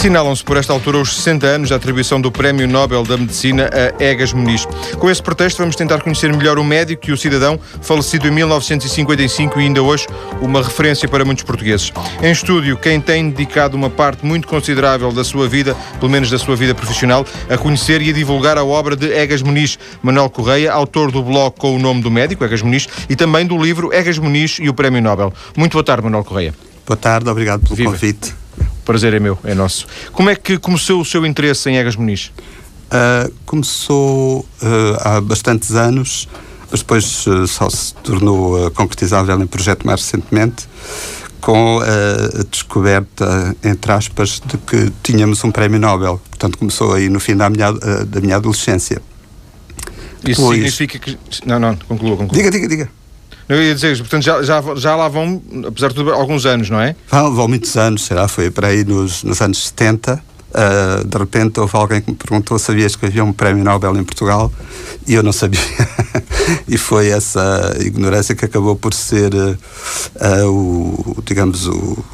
Assinalam-se 0.00 0.42
por 0.42 0.56
esta 0.56 0.72
altura 0.72 0.96
os 0.96 1.14
60 1.14 1.46
anos 1.46 1.68
da 1.68 1.76
atribuição 1.76 2.18
do 2.18 2.32
Prémio 2.32 2.66
Nobel 2.66 3.04
da 3.04 3.18
Medicina 3.18 3.68
a 3.70 4.02
Egas 4.02 4.32
Muniz. 4.32 4.66
Com 4.98 5.10
esse 5.10 5.22
pretexto, 5.22 5.58
vamos 5.58 5.76
tentar 5.76 6.00
conhecer 6.00 6.34
melhor 6.34 6.58
o 6.58 6.64
médico 6.64 7.10
e 7.10 7.12
o 7.12 7.18
cidadão, 7.18 7.60
falecido 7.82 8.26
em 8.26 8.30
1955 8.30 9.60
e 9.60 9.64
ainda 9.64 9.82
hoje 9.82 10.06
uma 10.40 10.62
referência 10.62 11.06
para 11.06 11.22
muitos 11.22 11.44
portugueses. 11.44 11.92
Em 12.22 12.32
estúdio, 12.32 12.78
quem 12.78 12.98
tem 12.98 13.28
dedicado 13.28 13.76
uma 13.76 13.90
parte 13.90 14.24
muito 14.24 14.48
considerável 14.48 15.12
da 15.12 15.22
sua 15.22 15.46
vida, 15.46 15.76
pelo 15.98 16.10
menos 16.10 16.30
da 16.30 16.38
sua 16.38 16.56
vida 16.56 16.74
profissional, 16.74 17.26
a 17.50 17.58
conhecer 17.58 18.00
e 18.00 18.08
a 18.08 18.12
divulgar 18.14 18.56
a 18.56 18.64
obra 18.64 18.96
de 18.96 19.12
Egas 19.12 19.42
Muniz, 19.42 19.78
Manuel 20.02 20.30
Correia, 20.30 20.72
autor 20.72 21.12
do 21.12 21.22
blog 21.22 21.54
com 21.58 21.76
o 21.76 21.78
nome 21.78 22.00
do 22.00 22.10
médico, 22.10 22.42
Egas 22.42 22.62
Muniz, 22.62 22.88
e 23.06 23.14
também 23.14 23.44
do 23.44 23.62
livro 23.62 23.92
Egas 23.92 24.16
Muniz 24.16 24.56
e 24.60 24.66
o 24.70 24.72
Prémio 24.72 25.02
Nobel. 25.02 25.30
Muito 25.54 25.74
boa 25.74 25.84
tarde, 25.84 26.04
Manuel 26.04 26.24
Correia. 26.24 26.54
Boa 26.86 26.96
tarde, 26.96 27.28
obrigado 27.28 27.64
pelo 27.64 27.76
Viva. 27.76 27.90
convite. 27.90 28.40
Prazer 28.84 29.14
é 29.14 29.20
meu, 29.20 29.38
é 29.44 29.54
nosso. 29.54 29.86
Como 30.12 30.30
é 30.30 30.36
que 30.36 30.58
começou 30.58 31.00
o 31.00 31.04
seu 31.04 31.24
interesse 31.24 31.68
em 31.70 31.76
Egas 31.76 31.96
Muniz? 31.96 32.32
Uh, 32.90 33.32
começou 33.46 34.40
uh, 34.40 34.96
há 35.00 35.20
bastantes 35.20 35.72
anos, 35.72 36.28
mas 36.70 36.80
depois 36.80 37.26
uh, 37.26 37.46
só 37.46 37.70
se 37.70 37.94
tornou 37.94 38.70
concretizável 38.72 39.40
em 39.40 39.46
projeto 39.46 39.86
mais 39.86 40.02
recentemente, 40.02 40.68
com 41.40 41.80
a 41.80 42.42
descoberta, 42.50 43.56
entre 43.64 43.92
aspas, 43.92 44.42
de 44.44 44.58
que 44.58 44.92
tínhamos 45.02 45.42
um 45.42 45.50
prémio 45.50 45.80
Nobel. 45.80 46.20
Portanto, 46.28 46.58
começou 46.58 46.92
aí 46.92 47.08
no 47.08 47.18
fim 47.18 47.34
da 47.34 47.48
minha, 47.48 47.72
da 47.72 48.20
minha 48.20 48.36
adolescência. 48.36 49.00
Isso 50.26 50.46
significa 50.52 50.98
que. 50.98 51.18
Não, 51.46 51.58
não, 51.58 51.74
conclua, 51.76 52.16
conclua. 52.16 52.36
Diga, 52.36 52.50
diga, 52.50 52.68
diga. 52.68 52.90
Eu 53.50 53.60
ia 53.60 53.74
dizer, 53.74 53.98
portanto, 53.98 54.22
já, 54.22 54.40
já, 54.44 54.62
já 54.76 54.94
lá 54.94 55.08
vão, 55.08 55.42
apesar 55.66 55.88
de 55.88 55.96
tudo, 55.96 56.12
alguns 56.12 56.46
anos, 56.46 56.70
não 56.70 56.80
é? 56.80 56.94
Vão, 57.10 57.34
vão 57.34 57.48
muitos 57.48 57.76
anos, 57.76 58.04
será? 58.04 58.28
Foi 58.28 58.48
para 58.48 58.68
aí 58.68 58.84
nos, 58.84 59.24
nos 59.24 59.40
anos 59.42 59.66
70. 59.66 60.22
Uh, 60.50 61.04
de 61.04 61.18
repente 61.18 61.58
houve 61.58 61.76
alguém 61.76 62.00
que 62.00 62.10
me 62.12 62.16
perguntou 62.16 62.58
sabias 62.60 62.94
que 62.94 63.06
havia 63.06 63.24
um 63.24 63.32
prémio 63.32 63.62
Nobel 63.62 63.96
em 63.96 64.02
Portugal 64.02 64.52
e 65.06 65.14
eu 65.14 65.22
não 65.22 65.32
sabia 65.32 65.60
e 66.66 66.76
foi 66.76 67.06
essa 67.06 67.76
ignorância 67.78 68.34
que 68.34 68.44
acabou 68.44 68.74
por 68.74 68.92
ser 68.92 69.32
uh, 69.32 70.48
o 70.48 71.22
digamos 71.24 71.68
o, 71.68 72.04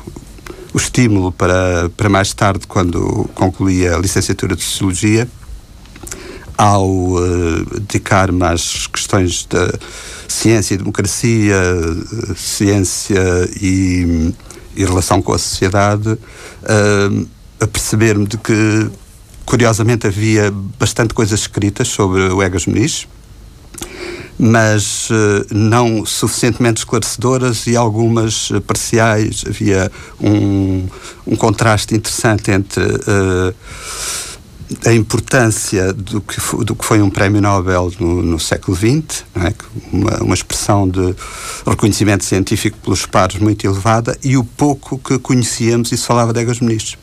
o 0.75 0.77
estímulo 0.77 1.33
para, 1.33 1.89
para 1.97 2.11
mais 2.11 2.35
tarde 2.35 2.67
quando 2.67 3.27
concluí 3.35 3.89
a 3.89 3.97
licenciatura 3.97 4.55
de 4.55 4.63
Sociologia 4.63 5.27
ao 6.57 6.89
uh, 6.89 7.81
dedicar-me 7.81 8.43
às 8.45 8.87
questões 8.87 9.47
da 9.47 9.73
ciência 10.27 10.75
e 10.75 10.79
democracia, 10.79 11.55
uh, 11.55 12.35
ciência 12.35 13.21
e, 13.61 14.33
e, 14.75 14.85
relação 14.85 15.21
com 15.21 15.33
a 15.33 15.39
sociedade, 15.39 16.09
uh, 16.09 17.29
a 17.61 17.67
perceber-me 17.67 18.27
de 18.27 18.39
que, 18.39 18.91
curiosamente, 19.45 20.07
havia 20.07 20.51
bastante 20.79 21.13
coisas 21.13 21.41
escritas 21.41 21.89
sobre 21.89 22.23
o 22.23 22.43
Egas 22.43 22.67
Muniz, 22.67 23.07
mas 24.39 25.09
não 25.51 26.05
suficientemente 26.05 26.81
esclarecedoras 26.81 27.67
e 27.67 27.75
algumas 27.75 28.53
parciais. 28.67 29.43
Havia 29.49 29.91
um, 30.21 30.87
um 31.27 31.35
contraste 31.35 31.95
interessante 31.95 32.51
entre 32.51 32.85
a 34.85 34.93
importância 34.93 35.93
do 35.93 36.21
que, 36.21 36.41
foi, 36.41 36.65
do 36.65 36.75
que 36.75 36.85
foi 36.85 37.01
um 37.01 37.09
prémio 37.09 37.41
Nobel 37.41 37.93
no, 38.01 38.23
no 38.23 38.41
século 38.41 38.77
XX, 38.77 39.25
é? 39.37 39.55
uma, 39.93 40.23
uma, 40.23 40.35
expressão 40.35 40.89
de 40.89 41.15
reconhecimento 41.67 42.25
científico 42.25 42.77
pelos 42.83 43.07
pares 43.07 43.39
muito 43.39 43.65
elevada, 43.65 44.19
e 44.25 44.37
o 44.37 44.45
pouco 44.45 44.99
que 44.99 45.19
conhecíamos 45.19 45.93
e 45.93 45.97
se 45.97 46.05
falava 46.05 46.33
de 46.33 46.41
Egas 46.41 46.61
Muniz. 46.61 46.97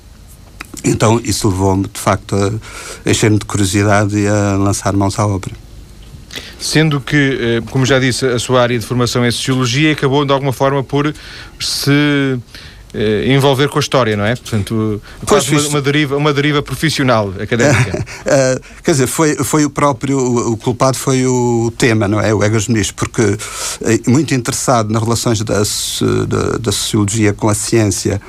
Então 0.83 1.21
isso 1.23 1.47
levou-me, 1.47 1.87
de 1.87 1.99
facto, 1.99 2.35
a 2.35 3.09
encher-me 3.09 3.37
de 3.37 3.45
curiosidade 3.45 4.17
e 4.17 4.27
a 4.27 4.57
lançar 4.57 4.93
mãos 4.93 5.17
à 5.17 5.25
obra. 5.25 5.51
Sendo 6.59 6.99
que, 6.99 7.61
como 7.69 7.85
já 7.85 7.99
disse, 7.99 8.25
a 8.25 8.39
sua 8.39 8.61
área 8.61 8.77
de 8.77 8.85
formação 8.85 9.23
é 9.23 9.31
Sociologia 9.31 9.91
acabou, 9.91 10.25
de 10.25 10.33
alguma 10.33 10.51
forma, 10.51 10.83
por 10.83 11.13
se 11.59 12.39
envolver 13.27 13.69
com 13.69 13.79
a 13.79 13.81
história, 13.81 14.15
não 14.15 14.25
é? 14.25 14.35
Portanto, 14.35 15.01
quase 15.25 15.51
uma, 15.51 15.67
uma, 15.67 15.81
deriva, 15.81 16.17
uma 16.17 16.33
deriva 16.33 16.61
profissional, 16.61 17.33
académica. 17.39 17.99
uh, 17.99 18.61
quer 18.83 18.91
dizer, 18.91 19.07
foi, 19.07 19.35
foi 19.35 19.65
o 19.65 19.69
próprio, 19.69 20.17
o, 20.17 20.51
o, 20.51 20.57
culpado 20.57 20.97
foi 20.97 21.25
o 21.25 21.71
tema, 21.77 22.07
não 22.07 22.19
é? 22.19 22.33
O 22.33 22.43
Egas 22.43 22.67
Muniz, 22.67 22.91
porque 22.91 23.21
uh, 23.21 24.09
muito 24.11 24.33
interessado 24.33 24.91
nas 24.91 25.01
relações 25.01 25.41
da, 25.41 25.55
da, 25.55 26.57
da, 26.57 26.71
sociologia 26.71 27.33
com 27.33 27.49
a 27.49 27.55
ciência 27.55 28.21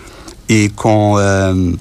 e 0.48 0.70
com 0.70 1.16
uh, 1.16 1.78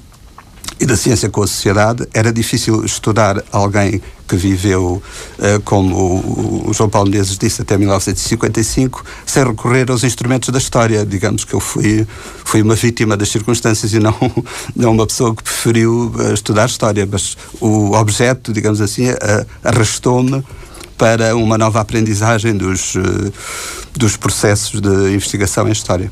e 0.80 0.86
da 0.86 0.96
ciência 0.96 1.28
com 1.28 1.42
a 1.42 1.46
sociedade, 1.46 2.06
era 2.12 2.32
difícil 2.32 2.84
estudar 2.84 3.42
alguém 3.52 4.02
que 4.26 4.36
viveu, 4.36 5.02
uh, 5.38 5.60
como 5.64 6.66
o, 6.68 6.72
João 6.72 6.88
Paulo 6.88 7.10
Menezes 7.10 7.38
disse, 7.38 7.62
até 7.62 7.76
1955, 7.76 9.04
sem 9.26 9.44
recorrer 9.44 9.90
aos 9.90 10.04
instrumentos 10.04 10.48
da 10.48 10.58
história. 10.58 11.04
Digamos 11.04 11.44
que 11.44 11.54
eu 11.54 11.60
fui, 11.60 12.06
fui 12.44 12.62
uma 12.62 12.74
vítima 12.74 13.16
das 13.16 13.28
circunstâncias 13.28 13.92
e 13.92 13.98
não, 13.98 14.14
não 14.74 14.92
uma 14.92 15.06
pessoa 15.06 15.34
que 15.34 15.42
preferiu 15.42 16.12
uh, 16.14 16.34
estudar 16.34 16.66
história, 16.66 17.06
mas 17.10 17.36
o 17.60 17.92
objeto, 17.92 18.52
digamos 18.52 18.80
assim, 18.80 19.04
arrastou-me 19.62 20.42
para 20.96 21.34
uma 21.36 21.58
nova 21.58 21.80
aprendizagem 21.80 22.56
dos, 22.56 22.94
dos 23.92 24.16
processos 24.16 24.80
de 24.80 25.12
investigação 25.12 25.68
em 25.68 25.72
história 25.72 26.10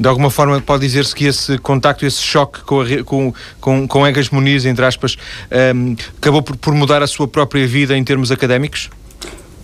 de 0.00 0.08
alguma 0.08 0.30
forma 0.30 0.58
pode 0.62 0.80
dizer-se 0.80 1.14
que 1.14 1.26
esse 1.26 1.58
contacto, 1.58 2.06
esse 2.06 2.22
choque 2.22 2.60
com, 2.62 2.80
a, 2.80 3.04
com, 3.04 3.34
com, 3.60 3.86
com 3.86 4.06
Egas 4.06 4.30
Muniz, 4.30 4.64
entre 4.64 4.84
aspas, 4.86 5.18
um, 5.74 5.94
acabou 6.16 6.42
por, 6.42 6.56
por, 6.56 6.74
mudar 6.74 7.02
a 7.02 7.06
sua 7.06 7.28
própria 7.28 7.66
vida 7.66 7.94
em 7.94 8.02
termos 8.02 8.32
académicos? 8.32 8.88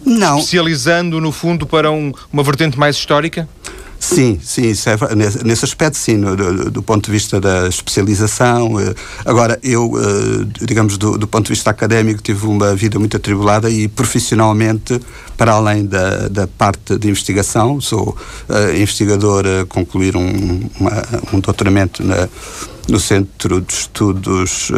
Não. 0.05 0.39
Especializando, 0.39 1.23
no 1.23 1.33
fundo, 1.33 1.67
para 1.67 1.91
um, 1.91 2.13
uma 2.31 2.43
vertente 2.43 2.79
mais 2.79 2.97
histórica? 2.97 3.49
Sim, 3.99 4.39
sim, 4.43 4.73
é, 4.73 5.15
nesse, 5.15 5.45
nesse, 5.45 5.65
aspecto, 5.65 5.97
sim, 5.97 6.21
do, 6.21 6.71
do, 6.71 6.83
ponto 6.83 7.07
de 7.07 7.11
vista 7.11 7.41
da 7.41 7.67
especialização. 7.69 8.73
Agora, 9.25 9.59
eu, 9.63 9.93
digamos, 10.61 10.97
do, 10.97 11.19
do, 11.19 11.27
ponto 11.27 11.47
de 11.47 11.53
vista 11.53 11.71
académico, 11.71 12.23
tive 12.23 12.47
uma 12.47 12.75
vida 12.75 12.99
muito 12.99 13.17
atribulada 13.17 13.71
e 13.71 13.89
profissionalmente, 13.89 15.01
para 15.37 15.53
além 15.53 15.85
da, 15.87 16.29
da 16.29 16.47
parte 16.47 16.99
de 16.99 17.09
investigação, 17.09 17.81
sou 17.81 18.17
uh, 18.49 18.77
investigador 18.77 19.45
a 19.47 19.67
concluir 19.67 20.17
um, 20.17 20.69
uma, 20.79 21.03
um 21.33 21.41
doutoramento 21.41 22.05
na 22.05 22.29
no 22.89 23.01
Centro 23.01 23.61
de 23.61 23.73
Estudos, 23.73 24.71
uh, 24.71 24.75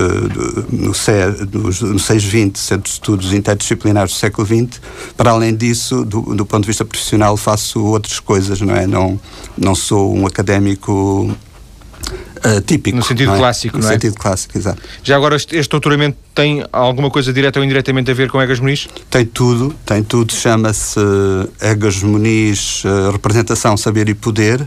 no, 0.70 0.94
C, 0.94 1.12
no, 1.52 1.62
no 1.62 1.98
620, 1.98 2.58
Centro 2.58 2.84
de 2.84 2.90
Estudos 2.90 3.32
Interdisciplinares 3.32 4.12
do 4.12 4.16
século 4.16 4.46
XX. 4.46 4.80
Para 5.16 5.30
além 5.30 5.54
disso, 5.54 6.04
do, 6.04 6.34
do, 6.34 6.46
ponto 6.46 6.62
de 6.62 6.68
vista 6.68 6.84
profissional, 6.84 7.36
faço 7.36 7.84
outras 7.84 8.18
coisas, 8.20 8.60
não 8.60 8.74
é? 8.74 8.86
Não, 8.86 9.20
não 9.56 9.74
sou 9.74 10.14
um 10.14 10.26
académico 10.26 11.30
Uh, 12.44 12.60
típico. 12.60 12.96
No 12.96 13.02
sentido 13.02 13.32
é? 13.32 13.36
clássico, 13.38 13.76
no 13.76 13.82
não 13.82 13.90
é? 13.90 13.94
No 13.94 14.00
sentido 14.00 14.18
clássico, 14.18 14.56
exato. 14.56 14.80
Já 15.02 15.16
agora, 15.16 15.36
este, 15.36 15.56
este, 15.56 15.70
doutoramento 15.70 16.16
tem 16.34 16.64
alguma 16.72 17.10
coisa 17.10 17.32
direta 17.32 17.58
ou 17.58 17.64
indiretamente 17.64 18.10
a 18.10 18.14
ver 18.14 18.30
com 18.30 18.40
Egas 18.40 18.60
Muniz? 18.60 18.88
Tem 19.10 19.24
tudo, 19.24 19.74
tem 19.84 20.02
tudo. 20.02 20.32
Chama-se 20.32 21.00
Egas 21.60 22.02
Muniz 22.02 22.84
uh, 22.84 23.10
Representação, 23.10 23.76
Saber 23.76 24.08
e 24.08 24.14
Poder 24.14 24.66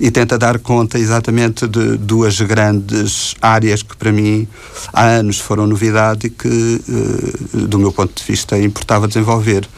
e 0.00 0.10
tenta 0.10 0.36
dar 0.36 0.58
conta 0.58 0.98
exatamente 0.98 1.68
de 1.68 1.96
duas 1.96 2.40
grandes 2.40 3.34
áreas 3.40 3.82
que 3.82 3.96
para 3.96 4.10
mim 4.10 4.48
há 4.92 5.04
anos 5.04 5.38
foram 5.38 5.66
novidade 5.66 6.26
e 6.26 6.30
que, 6.30 6.48
uh, 6.48 7.66
do 7.66 7.78
meu 7.78 7.92
ponto 7.92 8.12
de 8.20 8.24
vista, 8.26 8.58
importava 8.58 9.06
desenvolver. 9.06 9.68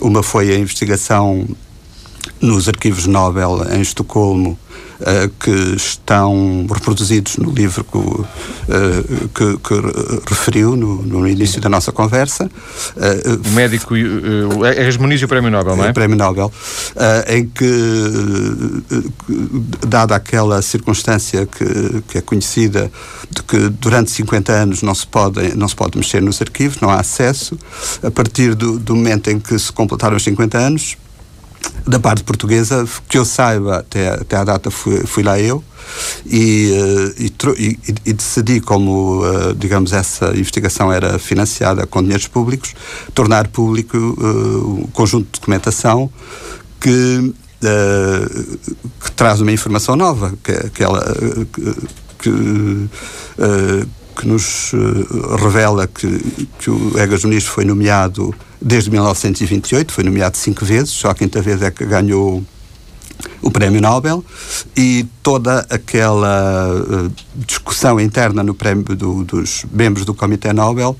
Uma 0.00 0.22
foi 0.22 0.50
a 0.50 0.58
investigação 0.58 1.46
nos 2.40 2.68
arquivos 2.68 3.06
Nobel 3.06 3.66
em 3.70 3.80
Estocolmo, 3.80 4.58
que 5.38 5.50
estão 5.76 6.66
reproduzidos 6.72 7.36
no 7.36 7.50
livro 7.50 7.84
que, 7.84 7.98
uh, 7.98 8.26
que, 9.34 9.56
que 9.58 10.28
referiu 10.28 10.76
no, 10.76 11.02
no, 11.02 11.28
início 11.28 11.60
da 11.60 11.68
nossa 11.68 11.90
conversa. 11.92 12.44
Uh, 12.44 13.48
o 13.48 13.50
médico, 13.52 13.94
uh, 13.94 14.66
é 14.66 14.82
Egas 14.82 14.96
Muniz 14.96 15.20
e 15.20 15.24
o 15.24 15.28
Prémio 15.28 15.50
Nobel, 15.50 15.76
não 15.76 15.84
é? 15.84 15.90
O 15.90 15.94
Prémio 15.94 16.16
Nobel, 16.16 16.52
em 17.28 17.46
que, 17.46 17.64
dada 19.86 20.14
aquela 20.16 20.60
circunstância 20.62 21.46
que, 21.46 22.02
que 22.08 22.18
é 22.18 22.20
conhecida 22.20 22.90
de 23.30 23.42
que 23.42 23.68
durante 23.68 24.10
50 24.10 24.52
anos 24.52 24.82
não 24.82 24.94
se 24.94 25.06
pode, 25.06 25.56
não 25.56 25.68
se 25.68 25.76
pode 25.76 25.96
mexer 25.96 26.20
nos 26.20 26.40
arquivos, 26.40 26.80
não 26.80 26.90
há 26.90 27.00
acesso, 27.00 27.58
a 28.02 28.10
partir 28.10 28.54
do, 28.54 28.78
do 28.78 28.94
momento 28.94 29.30
em 29.30 29.38
que 29.38 29.58
se 29.58 29.72
completaram 29.72 30.16
os 30.16 30.24
50 30.24 30.58
anos, 30.58 30.96
da 31.86 31.98
parte 31.98 32.22
portuguesa, 32.22 32.86
que 33.08 33.18
eu 33.18 33.24
saiba, 33.24 33.78
até, 33.78 34.10
até 34.10 34.36
à 34.36 34.44
data 34.44 34.70
fui, 34.70 35.06
fui 35.06 35.22
lá 35.22 35.38
eu, 35.40 35.62
e, 36.26 36.70
uh, 36.72 37.22
e, 37.58 37.78
e, 38.06 38.12
decidi, 38.12 38.60
como, 38.60 39.24
uh, 39.24 39.54
digamos, 39.54 39.92
essa 39.92 40.30
investigação 40.36 40.92
era 40.92 41.18
financiada 41.18 41.86
com 41.86 42.02
dinheiros 42.02 42.28
públicos, 42.28 42.74
tornar 43.14 43.48
público 43.48 43.96
uh, 43.96 44.80
um 44.80 44.86
conjunto 44.92 45.26
de 45.26 45.40
documentação 45.40 46.10
que, 46.80 47.34
que 49.02 49.12
traz 49.12 49.40
uma 49.40 49.52
informação 49.52 49.96
nova, 49.96 50.32
que, 50.42 50.70
que 50.70 50.82
ela. 50.82 51.04
Que, 52.18 52.28
que, 52.28 53.90
que 54.20 54.28
nos 54.28 54.72
uh, 54.74 55.36
revela 55.36 55.86
que, 55.86 56.46
que 56.58 56.70
o 56.70 56.98
Egas 56.98 57.24
Muniz 57.24 57.46
foi 57.46 57.64
nomeado 57.64 58.34
desde 58.60 58.90
1928, 58.90 59.90
foi 59.90 60.04
nomeado 60.04 60.36
cinco 60.36 60.64
vezes, 60.64 60.90
só 60.90 61.08
a 61.08 61.14
quinta 61.14 61.40
vez 61.40 61.62
é 61.62 61.70
que 61.70 61.86
ganhou 61.86 62.44
o 63.40 63.50
Prémio 63.50 63.80
Nobel 63.80 64.22
e 64.76 65.06
toda 65.22 65.66
aquela 65.70 66.70
uh, 66.70 67.12
discussão 67.34 67.98
interna 67.98 68.42
no 68.42 68.54
prémio 68.54 68.84
do, 68.94 69.24
dos 69.24 69.64
membros 69.72 70.04
do 70.04 70.12
Comitê 70.12 70.52
Nobel 70.52 70.94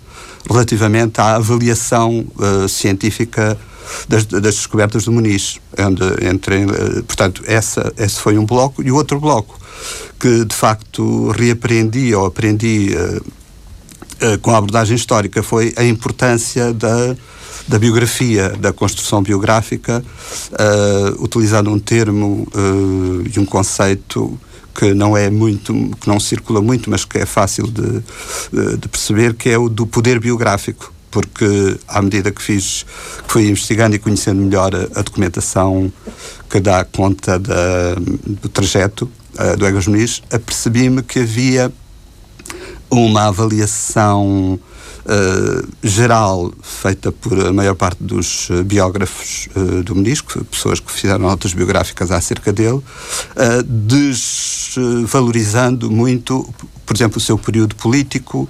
relativamente 0.48 1.20
à 1.20 1.36
avaliação 1.36 2.24
uh, 2.36 2.68
científica 2.68 3.58
das, 4.08 4.24
das, 4.26 4.54
descobertas 4.54 5.04
do 5.04 5.12
Muniz. 5.12 5.58
Onde, 5.78 6.02
uh, 6.02 7.02
portanto, 7.04 7.42
essa, 7.46 7.92
esse 7.96 8.20
foi 8.20 8.38
um 8.38 8.46
bloco. 8.46 8.82
E 8.82 8.90
o 8.90 8.96
outro 8.96 9.20
bloco, 9.20 9.58
que 10.18 10.44
de 10.44 10.54
facto 10.54 11.30
reaprendi 11.30 12.14
ou 12.14 12.26
aprendi 12.26 12.90
com 14.42 14.50
a 14.50 14.58
abordagem 14.58 14.94
histórica, 14.94 15.42
foi 15.42 15.72
a 15.78 15.84
importância 15.84 16.74
da 16.74 17.16
da 17.70 17.78
biografia, 17.78 18.48
da 18.48 18.72
construção 18.72 19.22
biográfica, 19.22 20.02
uh, 20.50 21.22
utilizando 21.22 21.70
um 21.70 21.78
termo 21.78 22.48
uh, 22.52 23.24
e 23.32 23.38
um 23.38 23.44
conceito 23.44 24.36
que 24.74 24.92
não 24.92 25.16
é 25.16 25.30
muito, 25.30 25.72
que 26.00 26.08
não 26.08 26.18
circula 26.18 26.60
muito, 26.60 26.90
mas 26.90 27.04
que 27.04 27.18
é 27.18 27.26
fácil 27.26 27.66
de, 27.68 28.02
de 28.76 28.88
perceber, 28.88 29.34
que 29.34 29.48
é 29.48 29.58
o 29.58 29.68
do 29.68 29.86
poder 29.86 30.18
biográfico 30.18 30.92
porque 31.10 31.78
à 31.88 32.00
medida 32.00 32.30
que 32.30 32.42
fiz, 32.42 32.84
que 33.26 33.32
fui 33.32 33.48
investigando 33.48 33.96
e 33.96 33.98
conhecendo 33.98 34.40
melhor 34.40 34.74
a, 34.74 35.00
a 35.00 35.02
documentação 35.02 35.92
que 36.48 36.60
dá 36.60 36.84
conta 36.84 37.38
da, 37.38 37.94
do 37.94 38.48
trajeto 38.48 39.10
uh, 39.38 39.56
do 39.56 39.66
Egas 39.66 39.86
Muniz, 39.86 40.22
apercebi-me 40.30 41.02
que 41.02 41.20
havia 41.20 41.72
uma 42.90 43.28
avaliação 43.28 44.58
uh, 45.00 45.68
geral 45.82 46.52
feita 46.62 47.10
por 47.12 47.46
a 47.46 47.52
maior 47.52 47.74
parte 47.74 48.02
dos 48.02 48.48
uh, 48.50 48.62
biógrafos 48.64 49.48
uh, 49.54 49.82
do 49.82 49.94
Menisco, 49.94 50.42
pessoas 50.44 50.80
que 50.80 50.90
fizeram 50.90 51.20
notas 51.20 51.54
biográficas 51.54 52.10
acerca 52.10 52.52
dele, 52.52 52.82
desvalorizando 53.66 55.88
muito, 55.90 56.46
por 56.84 56.96
exemplo, 56.96 57.18
o 57.18 57.20
seu 57.20 57.38
período 57.38 57.76
político, 57.76 58.48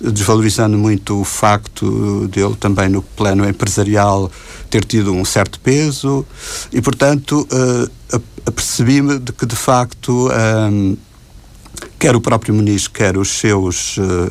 desvalorizando 0.00 0.78
muito 0.78 1.20
o 1.20 1.24
facto 1.24 2.28
dele 2.28 2.54
também 2.54 2.88
no 2.88 3.02
plano 3.02 3.48
empresarial 3.48 4.30
ter 4.70 4.84
tido 4.84 5.12
um 5.12 5.24
certo 5.24 5.58
peso 5.60 6.24
e, 6.72 6.80
portanto, 6.80 7.48
apercebi-me 8.46 9.18
de 9.18 9.32
que, 9.32 9.46
de 9.46 9.56
facto, 9.56 10.30
um, 10.70 10.96
quer 11.98 12.14
o 12.14 12.20
próprio 12.20 12.54
Muniz, 12.54 12.86
quer 12.88 13.16
os 13.16 13.28
seus 13.28 13.96
uh, 13.98 14.30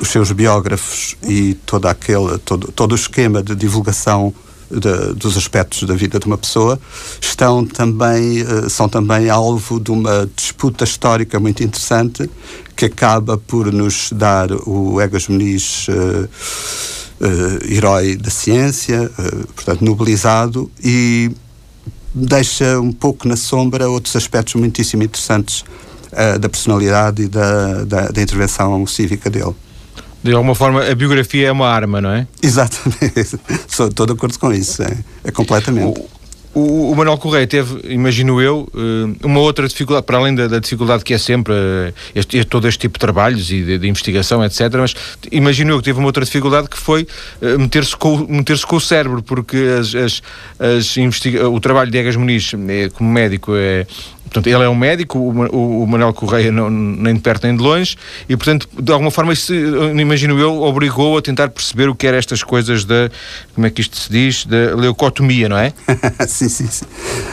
os 0.00 0.08
seus 0.08 0.30
biógrafos 0.32 1.16
e 1.22 1.54
todo 1.64 1.86
aquele 1.86 2.38
todo, 2.38 2.70
todo 2.72 2.92
o 2.92 2.94
esquema 2.94 3.42
de 3.42 3.54
divulgação 3.54 4.32
de, 4.70 5.14
dos 5.14 5.36
aspectos 5.36 5.84
da 5.84 5.94
vida 5.94 6.18
de 6.18 6.26
uma 6.26 6.38
pessoa 6.38 6.78
estão 7.20 7.64
também 7.64 8.42
uh, 8.42 8.68
são 8.68 8.88
também 8.88 9.30
alvo 9.30 9.80
de 9.80 9.90
uma 9.90 10.28
disputa 10.34 10.84
histórica 10.84 11.38
muito 11.38 11.62
interessante 11.62 12.28
que 12.74 12.86
acaba 12.86 13.38
por 13.38 13.72
nos 13.72 14.10
dar 14.12 14.50
o 14.66 15.00
Egas 15.00 15.28
Muniz 15.28 15.86
uh, 15.88 16.28
herói 17.66 18.14
da 18.14 18.28
ciência, 18.28 19.10
portanto 19.54 19.82
nobilizado 19.82 20.70
e 20.84 21.30
deixa 22.16 22.80
um 22.80 22.92
pouco 22.92 23.28
na 23.28 23.36
sombra 23.36 23.88
outros 23.88 24.16
aspectos 24.16 24.54
muitíssimo 24.54 25.02
interessantes 25.02 25.64
uh, 26.12 26.38
da 26.38 26.48
personalidade 26.48 27.22
e 27.22 27.28
da, 27.28 27.84
da, 27.84 28.08
da, 28.08 28.22
intervenção 28.22 28.86
cívica 28.86 29.28
dele. 29.28 29.54
De 30.26 30.34
alguma 30.34 30.54
forma, 30.54 30.84
a 30.84 30.94
biografia 30.94 31.48
é 31.48 31.52
uma 31.52 31.68
arma, 31.68 32.00
não 32.00 32.10
é? 32.10 32.26
Exatamente. 32.42 33.38
Estou 33.68 34.06
de 34.06 34.12
acordo 34.12 34.38
com 34.38 34.52
isso. 34.52 34.82
É, 34.82 34.96
é 35.24 35.30
completamente. 35.30 36.00
O 36.00 36.16
o, 36.56 36.90
o 36.90 36.96
Manuel 36.96 37.18
Correia 37.18 37.46
teve, 37.46 37.92
imagino 37.92 38.40
eu, 38.40 38.66
eh, 38.74 39.26
uma 39.26 39.40
outra 39.40 39.68
dificuldade, 39.68 40.06
para 40.06 40.16
além 40.16 40.34
da, 40.34 40.46
da 40.48 40.58
dificuldade 40.58 41.04
que 41.04 41.12
é 41.12 41.18
sempre 41.18 41.52
eh, 41.52 41.92
este, 42.14 42.38
este, 42.38 42.48
todo 42.48 42.66
este 42.66 42.78
tipo 42.78 42.94
de 42.94 43.00
trabalhos 43.00 43.52
e 43.52 43.62
de, 43.62 43.78
de, 43.78 43.86
investigação, 43.86 44.42
etc. 44.42 44.60
Mas 44.78 44.96
imagino 45.30 45.72
eu 45.72 45.78
que 45.78 45.84
teve 45.84 45.98
uma 45.98 46.06
outra 46.06 46.24
dificuldade 46.24 46.70
que 46.70 46.78
foi 46.78 47.06
eh, 47.42 47.58
meter-se 47.58 47.94
com, 47.94 48.26
meter 48.26 48.58
com 48.62 48.76
o 48.76 48.80
cérebro, 48.80 49.22
porque 49.22 49.58
as, 49.78 49.94
as, 49.94 50.22
as 50.58 50.96
investiga 50.96 51.46
o 51.46 51.60
trabalho 51.60 51.90
de 51.90 51.98
Egas 51.98 52.16
Muniz 52.16 52.52
como 52.94 53.12
médico 53.12 53.52
é, 53.54 53.86
Portanto, 54.26 54.46
ele 54.46 54.62
é 54.62 54.68
um 54.68 54.74
médico, 54.74 55.18
o, 55.18 55.82
o 55.82 55.86
Manuel 55.86 56.12
Correia 56.12 56.52
não, 56.52 56.68
nem 56.68 57.14
de 57.14 57.20
perto 57.20 57.46
nem 57.46 57.56
de 57.56 57.62
longe, 57.62 57.96
e 58.28 58.36
portanto, 58.36 58.68
de 58.78 58.92
alguma 58.92 59.10
forma, 59.10 59.32
isso, 59.32 59.54
imagino 59.54 60.38
eu, 60.38 60.62
obrigou 60.62 61.16
a 61.16 61.22
tentar 61.22 61.48
perceber 61.48 61.88
o 61.88 61.94
que 61.94 62.06
eram 62.06 62.18
estas 62.18 62.42
coisas 62.42 62.84
da, 62.84 63.10
como 63.54 63.66
é 63.66 63.70
que 63.70 63.80
isto 63.80 63.96
se 63.96 64.10
diz, 64.10 64.44
da 64.44 64.74
leucotomia, 64.74 65.48
não 65.48 65.56
é? 65.56 65.72
sim, 66.26 66.48
sim, 66.48 66.66
sim. 66.66 66.84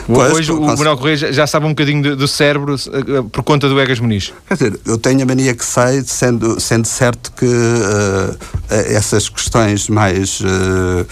Hoje 0.08 0.52
o 0.52 0.62
Manuel 0.62 0.98
Correia 0.98 1.18
já, 1.18 1.32
já, 1.32 1.48
sabe 1.48 1.66
um 1.66 1.70
bocadinho 1.70 2.16
do, 2.16 2.28
cérebro 2.28 2.76
eh, 2.76 3.24
por 3.32 3.44
conta 3.44 3.68
do 3.68 3.80
Egas 3.80 4.00
Muniz. 4.00 4.34
Quer 4.48 4.54
dizer, 4.54 4.80
eu 4.86 4.98
tenho 4.98 5.22
a 5.24 5.26
mania 5.26 5.54
que 5.54 5.66
sei, 5.66 6.04
sendo, 6.06 6.60
sendo 6.60 6.88
certo 6.88 7.32
que 7.34 7.46
uh, 7.46 8.38
essas 8.70 9.30
questões 9.30 9.90
mais, 9.90 10.40
uh, 10.42 11.06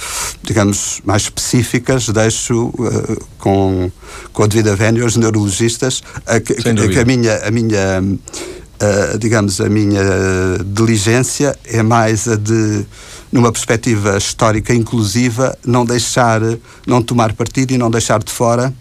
digamos, 0.43 1.01
mais 1.05 1.23
específicas 1.23 2.07
deixo 2.09 2.67
uh, 2.67 3.25
com, 3.37 3.91
com 4.31 4.43
a 4.43 4.47
devida 4.47 4.75
vénia 4.75 5.03
aos 5.03 5.15
neurologistas 5.15 5.80
a, 6.25 6.39
que 6.39 6.99
a 6.99 7.05
minha, 7.05 7.37
a 7.37 7.51
minha 7.51 8.01
uh, 8.81 9.17
digamos, 9.17 9.61
a 9.61 9.69
minha 9.69 10.01
diligência 10.65 11.57
é 11.65 11.81
mais 11.83 12.27
a 12.27 12.35
de 12.35 12.85
numa 13.31 13.49
perspectiva 13.49 14.17
histórica 14.17 14.73
inclusiva, 14.73 15.57
não 15.65 15.85
deixar, 15.85 16.41
não 16.85 17.01
tomar 17.01 17.31
partido 17.31 17.71
e 17.71 17.77
não 17.77 17.89
deixar 17.89 18.21
de 18.21 18.29
fora 18.29 18.73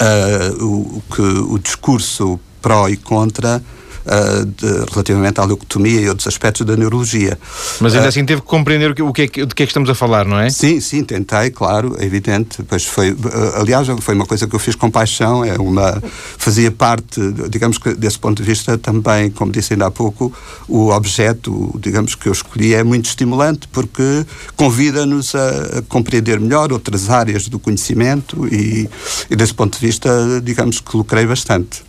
uh, 0.00 0.64
o, 0.64 0.96
o, 0.96 1.02
que, 1.14 1.20
o 1.20 1.58
discurso 1.58 2.40
pró 2.62 2.88
e 2.88 2.96
contra 2.96 3.62
uh, 4.06 4.44
de, 4.44 4.90
relativamente 4.90 5.40
à 5.40 5.44
leucotomia 5.44 6.00
e 6.00 6.08
outros 6.08 6.26
aspectos 6.26 6.66
da 6.66 6.76
neurologia. 6.76 7.38
Mas 7.80 7.94
ainda 7.94 8.06
uh, 8.06 8.08
assim 8.08 8.24
teve 8.24 8.40
que 8.40 8.46
compreender 8.46 8.90
o 8.90 8.94
que, 8.94 9.02
o 9.02 9.12
que 9.12 9.22
é, 9.22 9.26
de 9.26 9.54
que 9.54 9.62
é 9.62 9.66
que 9.66 9.70
estamos 9.70 9.90
a 9.90 9.94
falar, 9.94 10.24
não 10.26 10.38
é? 10.38 10.50
Sim, 10.50 10.80
sim, 10.80 11.04
tentei, 11.04 11.50
claro, 11.50 11.96
é 11.98 12.04
evidente. 12.04 12.62
Pois 12.62 12.84
foi, 12.84 13.12
uh, 13.12 13.16
aliás, 13.60 13.86
foi 14.00 14.14
uma 14.14 14.26
coisa 14.26 14.46
que 14.46 14.54
eu 14.54 14.60
fiz 14.60 14.74
com 14.74 14.90
paixão, 14.90 15.44
é 15.44 15.56
uma, 15.56 16.02
fazia 16.38 16.70
parte, 16.70 17.20
digamos 17.48 17.78
que 17.78 17.94
desse 17.94 18.18
ponto 18.18 18.42
de 18.42 18.48
vista 18.48 18.76
também, 18.78 19.30
como 19.30 19.52
disse 19.52 19.72
ainda 19.72 19.86
há 19.86 19.90
pouco, 19.90 20.32
o 20.68 20.90
objeto, 20.90 21.74
digamos 21.80 22.14
que 22.14 22.28
eu 22.28 22.32
escolhi 22.32 22.74
é 22.74 22.82
muito 22.82 23.06
estimulante 23.06 23.68
porque 23.68 24.24
convida-nos 24.56 25.34
a, 25.34 25.78
a, 25.78 25.82
compreender 25.82 26.40
melhor 26.40 26.72
outras 26.72 27.10
áreas 27.10 27.48
do 27.48 27.58
conhecimento 27.58 28.46
e, 28.52 28.88
e 29.30 29.36
desse 29.36 29.54
ponto 29.54 29.78
de 29.78 29.86
vista, 29.86 30.10
digamos 30.42 30.80
que 30.80 30.96
lucrei 30.96 31.26
bastante. 31.26 31.82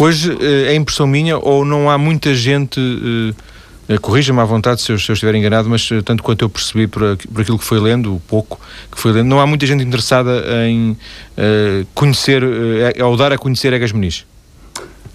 Hoje 0.00 0.34
eh, 0.40 0.72
é 0.72 0.74
impressão 0.74 1.06
minha 1.06 1.36
ou 1.36 1.62
não 1.62 1.90
há 1.90 1.98
muita 1.98 2.34
gente. 2.34 2.80
Uh, 2.80 4.00
Corrija-me 4.00 4.40
à 4.40 4.44
vontade 4.44 4.80
se 4.80 4.90
eu, 4.92 4.98
se 4.98 5.10
eu, 5.10 5.12
estiver 5.12 5.34
enganado, 5.34 5.68
mas 5.68 5.86
tanto 6.04 6.22
quanto 6.22 6.42
eu 6.42 6.48
percebi 6.48 6.86
por, 6.86 7.18
por, 7.34 7.42
aquilo 7.42 7.58
que 7.58 7.64
foi 7.64 7.78
lendo, 7.78 8.14
o 8.14 8.20
pouco 8.20 8.58
que 8.90 8.98
foi 8.98 9.12
lendo, 9.12 9.26
não 9.26 9.40
há 9.40 9.46
muita 9.46 9.66
gente 9.66 9.84
interessada 9.84 10.44
em 10.66 10.92
uh, 10.92 11.86
conhecer, 11.92 12.42
uh, 12.42 13.04
ou 13.04 13.16
dar 13.16 13.30
a 13.32 13.36
conhecer 13.36 13.74
Egas 13.74 13.92
Muniz. 13.92 14.24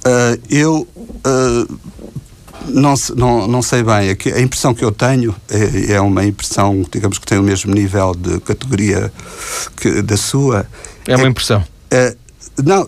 Uh, 0.05 0.39
eu 0.51 0.87
não, 2.67 2.93
não, 3.15 3.47
não 3.47 3.61
sei 3.63 3.81
bem. 3.81 4.15
A 4.35 4.41
impressão 4.41 4.73
que 4.73 4.85
eu 4.85 4.91
tenho 4.91 5.35
é, 5.49 5.93
é, 5.93 6.01
uma 6.01 6.23
impressão, 6.23 6.85
digamos 6.91 7.17
que 7.17 7.25
tem 7.25 7.39
o 7.39 7.43
mesmo 7.43 7.73
nível 7.73 8.13
de 8.13 8.39
categoria 8.41 9.11
que 9.77 10.01
da 10.03 10.17
sua. 10.17 10.67
É 11.07 11.15
uma 11.15 11.27
impressão. 11.27 11.63
É, 11.89 12.15
não, 12.63 12.87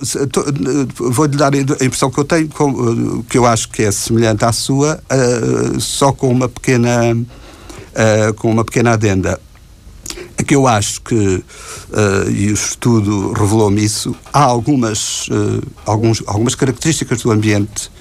vou-lhe 0.96 1.36
dar 1.36 1.54
a 1.54 1.58
impressão 1.58 2.10
que 2.10 2.20
eu 2.20 2.24
tenho, 2.24 2.50
que 3.30 3.38
eu 3.38 3.46
acho 3.46 3.70
que 3.70 3.84
é 3.84 3.92
semelhante 3.92 4.46
à 4.46 4.54
sua, 4.54 5.00
uh, 5.12 5.80
só 5.80 6.14
com 6.14 6.32
uma 6.32 6.48
pequena, 6.48 7.14
uh, 7.14 8.34
com 8.36 8.50
uma 8.50 8.64
pequena 8.64 8.94
adenda. 8.94 9.40
É 10.38 10.44
que 10.44 10.56
eu 10.56 10.68
acho 10.68 11.02
que, 11.02 11.16
uh, 11.16 12.30
e 12.30 12.50
o 12.50 12.54
estudo 12.54 13.34
revelou-me 13.34 13.84
isso, 13.84 14.16
há 14.32 14.44
algumas, 14.44 15.28
alguns, 15.86 16.24
algumas 16.26 16.56
características 16.56 17.22
do 17.22 17.32
ambiente 17.32 17.92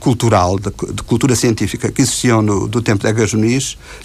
cultural, 0.00 0.58
de, 0.58 0.70
de, 0.92 1.02
cultura 1.04 1.36
científica 1.36 1.90
que 1.90 2.02
existiam 2.02 2.42
no, 2.42 2.66
do 2.66 2.82
tempo 2.82 3.02
de 3.02 3.08
Egas 3.08 3.32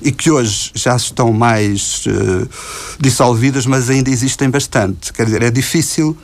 e 0.02 0.12
que 0.12 0.30
hoje 0.30 0.72
já 0.76 0.96
estão 0.96 1.34
mais 1.34 2.04
dissolvidas, 3.00 3.66
mas 3.66 3.90
ainda 3.90 4.12
existem 4.12 4.50
bastante. 4.52 5.12
Quer 5.12 5.26
dizer, 5.26 5.42
é 5.42 5.50
difícil 5.50 6.16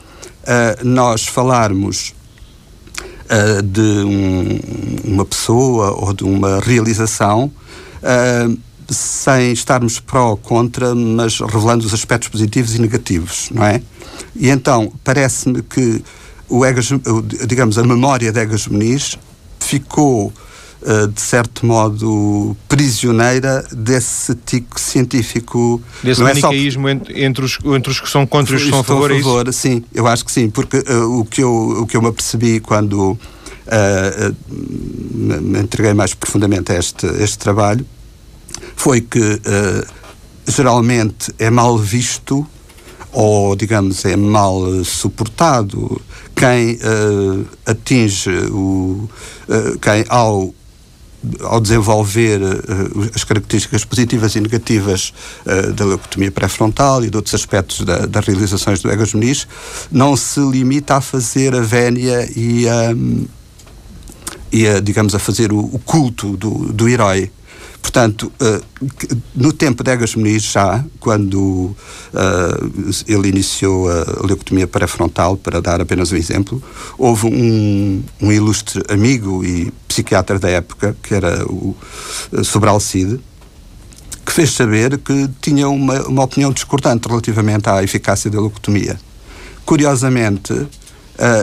uh, 0.48 0.84
nós 0.84 1.26
falarmos 1.26 2.14
uh, 3.00 3.62
de 3.62 3.80
um, 3.80 4.60
uma 5.04 5.24
pessoa 5.24 5.92
ou 5.92 6.12
de 6.12 6.24
uma 6.24 6.60
realização 6.60 7.52
sem 8.88 9.52
estarmos 9.52 10.00
pró 10.00 10.30
ou 10.30 10.36
contra, 10.36 10.94
mas 10.94 11.40
revelando 11.40 11.84
os 11.84 11.92
aspectos 11.92 12.28
positivos 12.28 12.74
e 12.74 12.80
negativos, 12.80 13.50
não 13.50 13.64
é? 13.64 13.82
E 14.34 14.48
então, 14.48 14.90
parece-me 15.04 15.62
que 15.62 16.02
o 16.48 16.64
Egas, 16.64 16.88
digamos, 17.46 17.76
a 17.76 17.84
memória 17.84 18.32
de 18.32 18.40
Egas 18.40 18.66
Muniz 18.66 19.18
ficou 19.60 20.32
de 21.12 21.20
certo 21.20 21.66
modo, 21.66 22.56
prisioneira 22.68 23.66
desse 23.72 24.34
tico 24.46 24.78
científico. 24.78 25.82
Desse 26.02 26.20
não 26.20 26.28
manicaísmo 26.28 26.88
é 26.88 26.94
só... 26.94 27.02
entre, 27.14 27.44
os, 27.44 27.58
entre 27.64 27.90
os 27.90 28.00
que 28.00 28.08
são 28.08 28.26
contra 28.26 28.54
e 28.54 28.56
os 28.56 28.64
que 28.64 28.70
são 28.70 28.80
a 28.80 28.84
favor, 28.84 29.10
a 29.10 29.16
é 29.16 29.18
favor, 29.20 29.52
sim, 29.52 29.84
eu 29.92 30.06
acho 30.06 30.24
que 30.24 30.30
sim, 30.30 30.48
porque 30.48 30.78
uh, 30.78 31.20
o, 31.20 31.24
que 31.24 31.42
eu, 31.42 31.80
o 31.82 31.86
que 31.86 31.96
eu 31.96 32.02
me 32.02 32.08
apercebi 32.08 32.60
quando 32.60 33.12
uh, 33.12 34.36
me 34.48 35.60
entreguei 35.60 35.94
mais 35.94 36.14
profundamente 36.14 36.70
a 36.70 36.78
este, 36.78 37.06
este 37.20 37.38
trabalho 37.38 37.84
foi 38.76 39.00
que 39.00 39.40
geralmente 40.46 41.34
é 41.38 41.50
mal 41.50 41.76
visto 41.76 42.46
ou, 43.12 43.56
digamos, 43.56 44.04
é 44.04 44.16
mal 44.16 44.84
suportado 44.84 46.00
quem 46.36 46.74
uh, 46.74 47.46
atinge 47.66 48.30
o. 48.50 49.08
Uh, 49.48 49.78
quem, 49.80 50.04
ao 50.08 50.54
ao 51.42 51.60
desenvolver 51.60 52.40
uh, 52.40 53.10
as 53.14 53.24
características 53.24 53.84
positivas 53.84 54.34
e 54.36 54.40
negativas 54.40 55.12
uh, 55.44 55.72
da 55.72 55.84
leucotomia 55.84 56.30
pré-frontal 56.30 57.04
e 57.04 57.10
de 57.10 57.16
outros 57.16 57.34
aspectos 57.34 57.84
da, 57.84 58.06
das 58.06 58.26
realizações 58.26 58.80
do 58.80 58.90
Egas 58.90 59.12
Muniz, 59.12 59.46
não 59.90 60.16
se 60.16 60.40
limita 60.40 60.96
a 60.96 61.00
fazer 61.00 61.54
a 61.54 61.60
vénia 61.60 62.28
e 62.36 62.68
a, 62.68 62.94
e 64.52 64.66
a 64.66 64.80
digamos, 64.80 65.14
a 65.14 65.18
fazer 65.18 65.52
o, 65.52 65.58
o 65.58 65.80
culto 65.84 66.36
do, 66.36 66.72
do 66.72 66.88
herói. 66.88 67.30
Portanto, 67.80 68.30
uh, 68.40 68.64
no 69.34 69.52
tempo 69.52 69.82
de 69.82 69.90
Egas 69.90 70.14
Muniz, 70.14 70.42
já, 70.42 70.84
quando 71.00 71.38
uh, 71.38 73.04
ele 73.06 73.28
iniciou 73.28 73.88
a 73.90 74.26
leucotomia 74.26 74.66
pré-frontal, 74.66 75.36
para 75.36 75.60
dar 75.60 75.80
apenas 75.80 76.12
um 76.12 76.16
exemplo, 76.16 76.62
houve 76.98 77.26
um, 77.26 78.02
um, 78.20 78.32
ilustre 78.32 78.82
amigo 78.88 79.44
e 79.44 79.72
psiquiatra 79.86 80.38
da 80.38 80.50
época, 80.50 80.96
que 81.02 81.14
era 81.14 81.44
o 81.46 81.74
uh, 82.32 82.44
Sobral 82.44 82.78
Cid, 82.78 83.20
que 84.24 84.32
fez 84.32 84.52
saber 84.52 84.98
que 84.98 85.28
tinha 85.40 85.68
uma, 85.68 86.06
uma 86.06 86.24
opinião 86.24 86.52
discordante 86.52 87.08
relativamente 87.08 87.70
à 87.70 87.82
eficácia 87.82 88.30
da 88.30 88.38
leucotomia. 88.38 89.00
Curiosamente, 89.64 90.66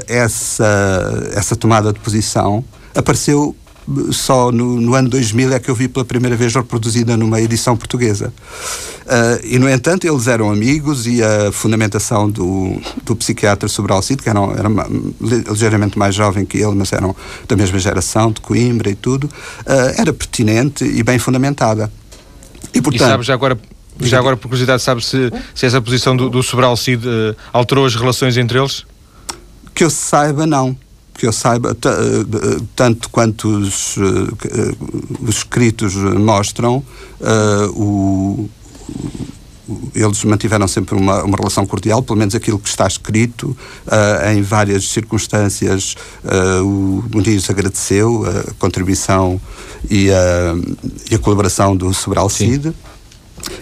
essa, 0.08 1.30
essa 1.34 1.56
tomada 1.56 1.92
de 1.92 2.00
posição 2.00 2.64
apareceu 2.94 3.56
só 4.12 4.52
no, 4.52 4.82
no, 4.82 4.96
ano 4.96 5.10
2000 5.10 5.54
é 5.54 5.60
que 5.60 5.70
eu 5.70 5.76
vi 5.76 5.88
pela 5.88 6.04
primeira 6.04 6.36
vez 6.36 6.54
reproduzida 6.56 7.16
numa 7.16 7.40
edição 7.40 7.78
portuguesa. 7.78 8.34
Uh, 9.06 9.46
e, 9.46 9.60
no 9.60 9.70
entanto, 9.70 10.08
eles 10.08 10.28
eram 10.28 10.52
amigos 10.52 11.06
e 11.06 11.22
a 11.24 11.52
fundamentação 11.52 12.30
do, 12.30 12.82
do 13.04 13.16
psiquiatra 13.16 13.70
Sobral 13.70 14.02
Cid, 14.02 14.24
que 14.24 14.30
era, 14.30 14.40
era 14.40 14.70
ligeiramente 15.52 15.98
mais 15.98 16.16
jovem 16.16 16.44
que 16.46 16.58
ele, 16.58 16.74
mas 16.74 16.92
eram 16.92 17.16
da 17.48 17.56
mesma 17.56 17.78
geração, 17.78 18.32
de 18.32 18.42
Coimbra 18.42 18.90
e 18.90 18.96
tudo, 18.96 19.26
uh, 19.26 20.02
era 20.02 20.12
pertinente 20.12 20.84
e 20.84 21.04
bem 21.04 21.20
fundamentada. 21.20 21.92
E, 22.74 22.82
portanto, 22.82 23.08
e 23.08 23.12
sabe 23.12 23.24
já 23.24 23.34
agora 23.34 23.58
já 24.02 24.20
agora, 24.20 24.36
por 24.36 24.50
curiosidade, 24.50 24.82
sabe 24.82 25.06
se, 25.06 25.32
se 25.54 25.66
essa 25.66 25.82
posição 25.82 26.18
do, 26.18 26.30
do 26.30 26.44
Sobral 26.44 26.76
Cid 26.76 27.08
uh, 27.08 27.36
alterou 27.54 27.86
as 27.86 27.96
relações 27.96 28.36
entre 28.36 28.60
eles? 28.60 28.86
Que 29.74 29.86
eu 29.86 29.90
saiba, 29.90 30.46
não 30.46 30.76
que 31.18 31.26
eu 31.26 31.32
saiba, 31.32 31.72
eh, 31.72 32.62
tanto 32.76 33.10
quanto 33.10 33.48
os, 33.48 33.96
eh, 33.98 34.76
os 35.22 35.38
escritos 35.38 35.96
mostram, 35.96 36.84
uh, 37.22 37.82
o, 37.82 38.50
eles 39.96 40.24
mantiveram 40.24 40.68
sempre 40.68 40.96
uma, 40.96 41.24
uma, 41.24 41.38
relação 41.38 41.66
cordial, 41.66 42.04
pelo 42.04 42.20
menos 42.20 42.36
aquilo 42.36 42.60
que 42.60 42.70
está 42.70 42.86
escrito, 42.86 43.58
uh, 43.88 44.30
em 44.32 44.42
várias 44.42 44.90
circunstâncias. 44.90 45.96
Uh, 46.24 46.64
o 46.64 47.04
Muniz 47.12 47.50
agradeceu 47.50 48.26
a 48.26 48.54
contribuição 48.60 49.42
e 49.90 50.12
a, 50.12 50.56
e 51.10 51.16
a 51.16 51.20
colaboração 51.20 51.76
do 51.76 51.94
Sobral 51.94 52.30
Cid. 52.30 52.74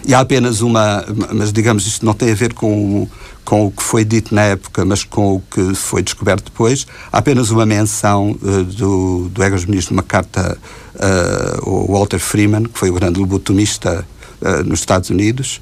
E 0.06 0.14
há 0.14 0.20
apenas 0.20 0.60
uma, 0.60 1.04
mas 1.32 1.52
digamos, 1.52 1.86
isto 1.86 2.04
não 2.04 2.14
tem 2.14 2.30
a 2.30 2.34
ver 2.34 2.52
com 2.52 3.08
com 3.44 3.66
o 3.66 3.70
que 3.70 3.82
foi 3.82 4.04
dito 4.04 4.34
na 4.34 4.42
época, 4.42 4.84
mas 4.84 5.04
com 5.04 5.34
o 5.34 5.40
que 5.50 5.74
foi 5.74 6.02
descoberto 6.02 6.44
depois. 6.46 6.86
Há 7.12 7.18
apenas 7.18 7.50
uma 7.50 7.66
menção 7.66 8.30
uh, 8.42 8.64
do, 8.64 9.28
do 9.28 9.42
Egas 9.42 9.64
Muniz 9.66 9.90
numa 9.90 10.02
carta 10.02 10.56
uh, 10.94 11.92
Walter 11.92 12.18
Freeman, 12.18 12.64
que 12.64 12.78
foi 12.78 12.90
o 12.90 12.94
grande 12.94 13.20
lobotomista 13.20 14.06
uh, 14.44 14.62
nos 14.64 14.80
Estados 14.80 15.10
Unidos, 15.10 15.60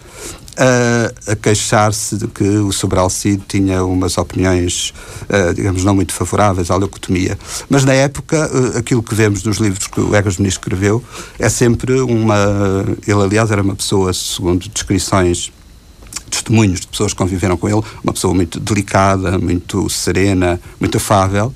a 1.27 1.35
queixar-se 1.35 2.15
de 2.19 2.27
que 2.27 2.45
o 2.45 2.71
Sobral 2.73 3.09
Cid 3.09 3.43
tinha 3.49 3.83
umas 3.83 4.19
opiniões, 4.19 4.93
digamos, 5.57 5.83
não 5.83 5.95
muito 5.95 6.13
favoráveis 6.13 6.71
à 6.71 6.77
leucotomia. 6.77 7.39
Mas 7.71 7.87
na 7.87 7.95
época, 7.95 8.51
aquilo 8.77 9.03
que 9.03 9.15
vemos 9.15 9.43
nos 9.45 9.57
livros 9.57 9.87
que 9.87 9.99
o 9.99 10.15
Egas 10.15 10.39
escreveu 10.39 11.03
é 11.39 11.49
sempre 11.49 12.03
uma. 12.03 12.37
Ele, 13.07 13.23
aliás, 13.23 13.51
era 13.51 13.63
uma 13.63 13.75
pessoa, 13.75 14.13
segundo 14.13 14.69
descrições 14.69 15.51
testemunhos 16.31 16.81
de 16.81 16.87
pessoas 16.87 17.13
que 17.13 17.19
conviveram 17.19 17.57
com 17.57 17.69
ele, 17.69 17.83
uma 18.03 18.13
pessoa 18.13 18.35
muito 18.35 18.59
delicada, 18.59 19.39
muito 19.39 19.89
serena, 19.89 20.61
muito 20.81 20.97
afável, 20.97 21.55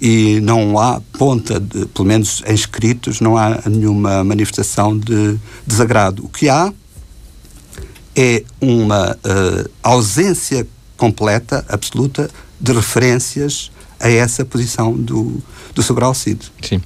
e 0.00 0.40
não 0.40 0.78
há 0.78 1.00
ponta, 1.18 1.58
de, 1.58 1.86
pelo 1.86 2.06
menos 2.06 2.42
em 2.46 2.54
escritos, 2.54 3.20
não 3.20 3.36
há 3.36 3.62
nenhuma 3.66 4.22
manifestação 4.22 4.96
de 4.96 5.38
desagrado. 5.66 6.24
O 6.24 6.28
que 6.28 6.48
há 6.48 6.72
é 8.14 8.44
uma 8.60 9.12
uh, 9.12 9.70
ausência 9.82 10.66
completa, 10.96 11.64
absoluta, 11.68 12.30
de 12.60 12.72
referências 12.72 13.70
a 14.00 14.08
essa 14.08 14.44
posição 14.44 14.92
do, 14.92 15.42
do 15.78 15.82
Sobral 15.82 16.12
Cid. 16.12 16.40
Sim. 16.60 16.82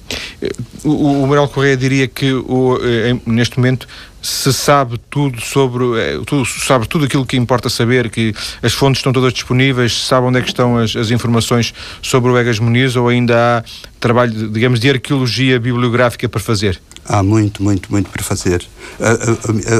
O, 0.83 1.23
o 1.23 1.27
Manuel 1.27 1.47
Correia 1.47 1.75
diria 1.75 2.07
que 2.07 2.31
o, 2.31 2.77
eh, 2.79 3.17
neste 3.25 3.57
momento 3.57 3.87
se 4.21 4.53
sabe 4.53 4.99
tudo 5.09 5.41
sobre 5.41 5.83
eh, 5.99 6.19
tudo, 6.27 6.45
sabe 6.45 6.87
tudo 6.87 7.05
aquilo 7.05 7.25
que 7.25 7.35
importa 7.35 7.71
saber, 7.71 8.11
que 8.11 8.35
as 8.61 8.71
fontes 8.71 8.99
estão 8.99 9.11
todas 9.11 9.33
disponíveis, 9.33 10.05
sabe 10.05 10.27
onde 10.27 10.37
é 10.37 10.41
que 10.43 10.47
estão 10.49 10.77
as, 10.77 10.95
as 10.95 11.09
informações 11.09 11.73
sobre 12.03 12.29
o 12.29 12.37
Egas 12.37 12.59
Muniz 12.59 12.95
ou 12.95 13.07
ainda 13.07 13.35
há 13.35 13.63
trabalho, 13.99 14.49
digamos, 14.49 14.79
de 14.79 14.91
arqueologia 14.91 15.59
bibliográfica 15.59 16.29
para 16.29 16.39
fazer? 16.39 16.79
Há 17.03 17.23
muito, 17.23 17.63
muito, 17.63 17.91
muito 17.91 18.11
para 18.11 18.21
fazer. 18.23 18.63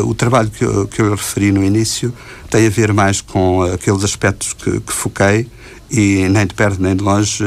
O 0.06 0.14
trabalho 0.16 0.50
que 0.50 0.66
eu, 0.66 0.88
que 0.88 1.02
eu 1.02 1.12
referi 1.12 1.52
no 1.52 1.64
início 1.64 2.12
tem 2.50 2.66
a 2.66 2.70
ver 2.70 2.92
mais 2.92 3.22
com 3.22 3.62
aqueles 3.62 4.04
aspectos 4.04 4.54
que, 4.54 4.80
que 4.82 4.92
foquei 4.92 5.48
e 5.90 6.28
nem 6.30 6.48
de 6.48 6.54
perto 6.54 6.82
nem 6.82 6.96
de 6.96 7.04
longe 7.04 7.44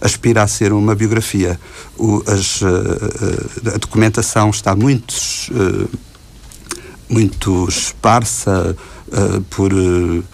aspira 0.00 0.42
a 0.42 0.46
ser 0.46 0.72
uma 0.72 0.94
biografia. 0.94 1.58
O, 1.96 2.22
as, 2.26 2.60
a 3.74 3.78
documentação 3.78 4.50
está 4.50 4.74
muito 4.74 5.14
muito 7.08 7.66
esparsa 7.68 8.76
por, 9.48 9.72
uh, 9.72 10.24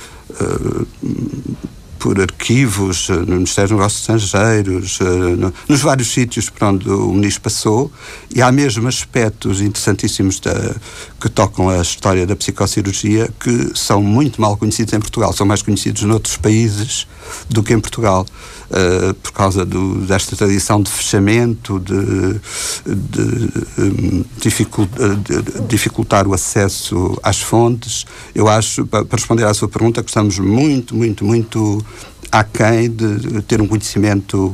por 2.05 2.21
arquivos 2.21 3.09
no 3.09 3.37
Ministério 3.37 3.71
dos 3.71 3.79
Negócios 3.79 4.01
Estrangeiros, 4.03 4.99
no, 5.39 5.55
nos 5.67 5.81
vários 5.81 6.13
sítios 6.13 6.51
por 6.51 6.69
onde 6.69 6.87
o 6.87 7.15
ministro 7.15 7.41
passou, 7.41 7.91
e 8.35 8.43
há 8.43 8.53
mesmo 8.53 8.87
aspectos 8.87 9.63
interessantíssimos 9.63 10.39
da, 10.39 10.75
que 11.19 11.31
tocam 11.31 11.71
a 11.71 11.81
história 11.81 12.27
da 12.27 12.37
psicocirurgia 12.37 13.31
que 13.41 13.71
são 13.75 14.03
muito 14.03 14.39
mal 14.39 14.55
conhecidos 14.55 14.93
em 14.93 15.01
Portugal, 15.01 15.33
são 15.33 15.47
mais 15.47 15.63
conhecidos 15.63 16.03
noutros 16.03 16.37
países 16.37 17.07
do 17.49 17.63
que 17.63 17.73
em 17.73 17.81
Portugal. 17.81 18.27
Uh, 18.65 19.15
por 19.15 19.31
causa 19.33 19.65
do, 19.65 20.01
desta 20.07 20.35
tradição 20.35 20.83
de 20.83 20.91
fechamento, 20.91 21.79
de, 21.79 22.41
de, 22.87 23.51
um, 23.79 24.25
dificult, 24.41 24.91
de, 24.91 25.61
dificultar 25.69 26.27
o 26.27 26.33
acesso 26.33 27.17
às 27.23 27.41
fontes. 27.41 28.05
Eu 28.35 28.49
acho, 28.49 28.85
para 28.87 29.07
responder 29.13 29.45
à 29.45 29.55
sua 29.55 29.69
pergunta, 29.69 30.03
que 30.03 30.11
estamos 30.11 30.39
muito, 30.39 30.97
muito, 30.97 31.25
muito 31.25 31.85
aquém 32.31 32.91
de 32.91 33.43
ter 33.43 33.61
um 33.61 33.67
conhecimento 33.67 34.53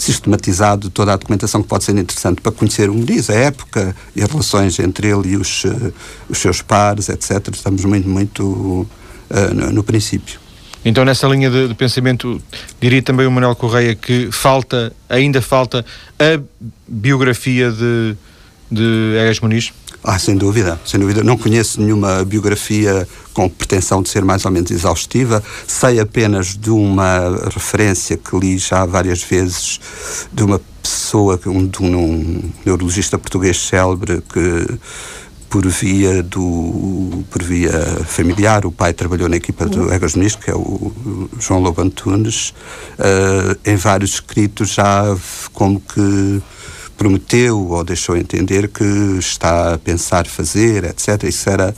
sistematizado 0.00 0.88
de 0.88 0.90
toda 0.90 1.12
a 1.12 1.16
documentação 1.16 1.62
que 1.62 1.68
pode 1.68 1.84
ser 1.84 1.96
interessante 1.96 2.40
para 2.40 2.50
conhecer 2.50 2.88
o 2.88 2.94
Muniz, 2.94 3.28
a 3.28 3.34
época 3.34 3.94
e 4.16 4.22
as 4.22 4.30
relações 4.30 4.78
entre 4.78 5.08
ele 5.08 5.30
e 5.30 5.36
os, 5.36 5.64
uh, 5.64 5.92
os 6.28 6.38
seus 6.38 6.62
pares, 6.62 7.10
etc. 7.10 7.48
Estamos 7.52 7.84
muito, 7.84 8.08
muito 8.08 8.42
uh, 8.42 9.54
no, 9.54 9.70
no 9.70 9.84
princípio. 9.84 10.40
Então, 10.82 11.04
nessa 11.04 11.28
linha 11.28 11.50
de, 11.50 11.68
de, 11.68 11.74
pensamento, 11.74 12.40
diria 12.80 13.02
também 13.02 13.26
o 13.26 13.30
Manuel 13.30 13.54
Correia 13.54 13.94
que 13.94 14.30
falta, 14.32 14.90
ainda 15.08 15.42
falta, 15.42 15.84
a 16.18 16.40
biografia 16.88 17.70
de, 17.70 18.16
de 18.70 19.16
Egas 19.18 19.40
Muniz? 19.40 19.72
Ah, 20.02 20.18
sem 20.18 20.34
dúvida, 20.34 20.80
sem 20.86 20.98
dúvida. 20.98 21.22
Não 21.22 21.36
conheço 21.36 21.80
nenhuma 21.80 22.24
biografia 22.24 23.06
com 23.34 23.48
pretensão 23.48 24.02
de 24.02 24.08
ser 24.08 24.24
mais 24.24 24.44
ou 24.46 24.50
menos 24.50 24.70
exaustiva. 24.70 25.42
Sei 25.66 26.00
apenas 26.00 26.56
de 26.56 26.70
uma 26.70 27.50
referência 27.52 28.16
que 28.16 28.34
li 28.38 28.56
já 28.56 28.86
várias 28.86 29.22
vezes 29.22 29.78
de 30.32 30.42
uma 30.42 30.60
pessoa, 30.82 31.38
um, 31.46 31.66
de 31.66 31.82
um 31.82 32.50
neurologista 32.64 33.18
português 33.18 33.58
célebre 33.58 34.22
que 34.32 34.78
por 35.50 35.66
via 35.66 36.22
do 36.22 37.24
por 37.28 37.42
via 37.42 37.72
familiar 38.06 38.64
o 38.64 38.70
pai 38.70 38.92
trabalhou 38.92 39.28
na 39.28 39.34
equipa 39.34 39.66
do 39.66 39.92
Egas 39.92 40.14
Muniz 40.14 40.36
que 40.36 40.48
é 40.48 40.54
o 40.54 40.92
João 41.40 41.60
Lobo 41.60 41.82
Antunes 41.82 42.54
uh, 43.00 43.58
em 43.66 43.74
vários 43.74 44.14
escritos 44.14 44.74
já 44.74 45.04
como 45.52 45.80
que 45.80 46.40
prometeu 47.00 47.66
ou 47.70 47.82
deixou 47.82 48.14
entender 48.14 48.68
que 48.68 48.84
está 49.18 49.72
a 49.72 49.78
pensar 49.78 50.26
fazer, 50.26 50.84
etc. 50.84 51.22
Isso 51.24 51.48
era 51.48 51.74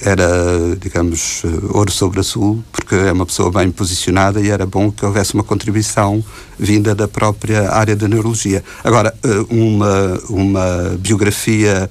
era, 0.00 0.76
digamos, 0.80 1.42
ouro 1.70 1.90
sobre 1.90 2.20
azul, 2.20 2.62
porque 2.70 2.94
é 2.94 3.10
uma 3.10 3.26
pessoa 3.26 3.50
bem 3.50 3.68
posicionada 3.68 4.40
e 4.40 4.48
era 4.48 4.64
bom 4.64 4.92
que 4.92 5.04
houvesse 5.04 5.34
uma 5.34 5.42
contribuição 5.42 6.24
vinda 6.56 6.94
da 6.94 7.08
própria 7.08 7.72
área 7.72 7.96
da 7.96 8.06
neurologia. 8.06 8.62
Agora, 8.84 9.12
eh, 9.24 9.44
uma, 9.50 10.20
uma 10.30 10.96
biografia 11.00 11.90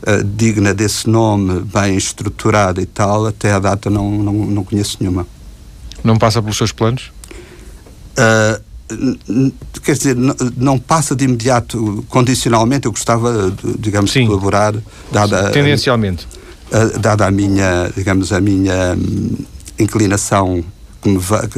uh, 0.00 0.24
digna 0.24 0.72
desse 0.72 1.10
nome, 1.10 1.60
bem 1.60 1.94
estruturada 1.94 2.80
e 2.80 2.86
tal, 2.86 3.26
até 3.26 3.52
à 3.52 3.58
data 3.58 3.90
não, 3.90 4.10
não, 4.10 4.32
não 4.32 4.64
conheço 4.64 4.96
nenhuma. 4.98 5.26
Não 6.02 6.16
passa 6.16 6.40
pelos 6.40 6.56
seus 6.56 6.72
planos? 6.72 7.12
Uh, 8.16 8.71
quer 9.82 9.92
dizer, 9.94 10.16
não, 10.56 10.78
passa 10.78 11.14
de 11.14 11.24
imediato, 11.24 12.04
condicionalmente, 12.08 12.86
eu 12.86 12.92
gostava, 12.92 13.54
digamos, 13.78 14.12
Sim. 14.12 14.22
de 14.22 14.26
colaborar, 14.26 14.74
dada... 15.10 15.50
Tendencialmente 15.50 16.26
dada 16.98 17.26
a 17.26 17.30
minha, 17.30 17.92
digamos, 17.94 18.32
a 18.32 18.40
minha 18.40 18.96
hum, 18.96 19.36
inclinação 19.78 20.64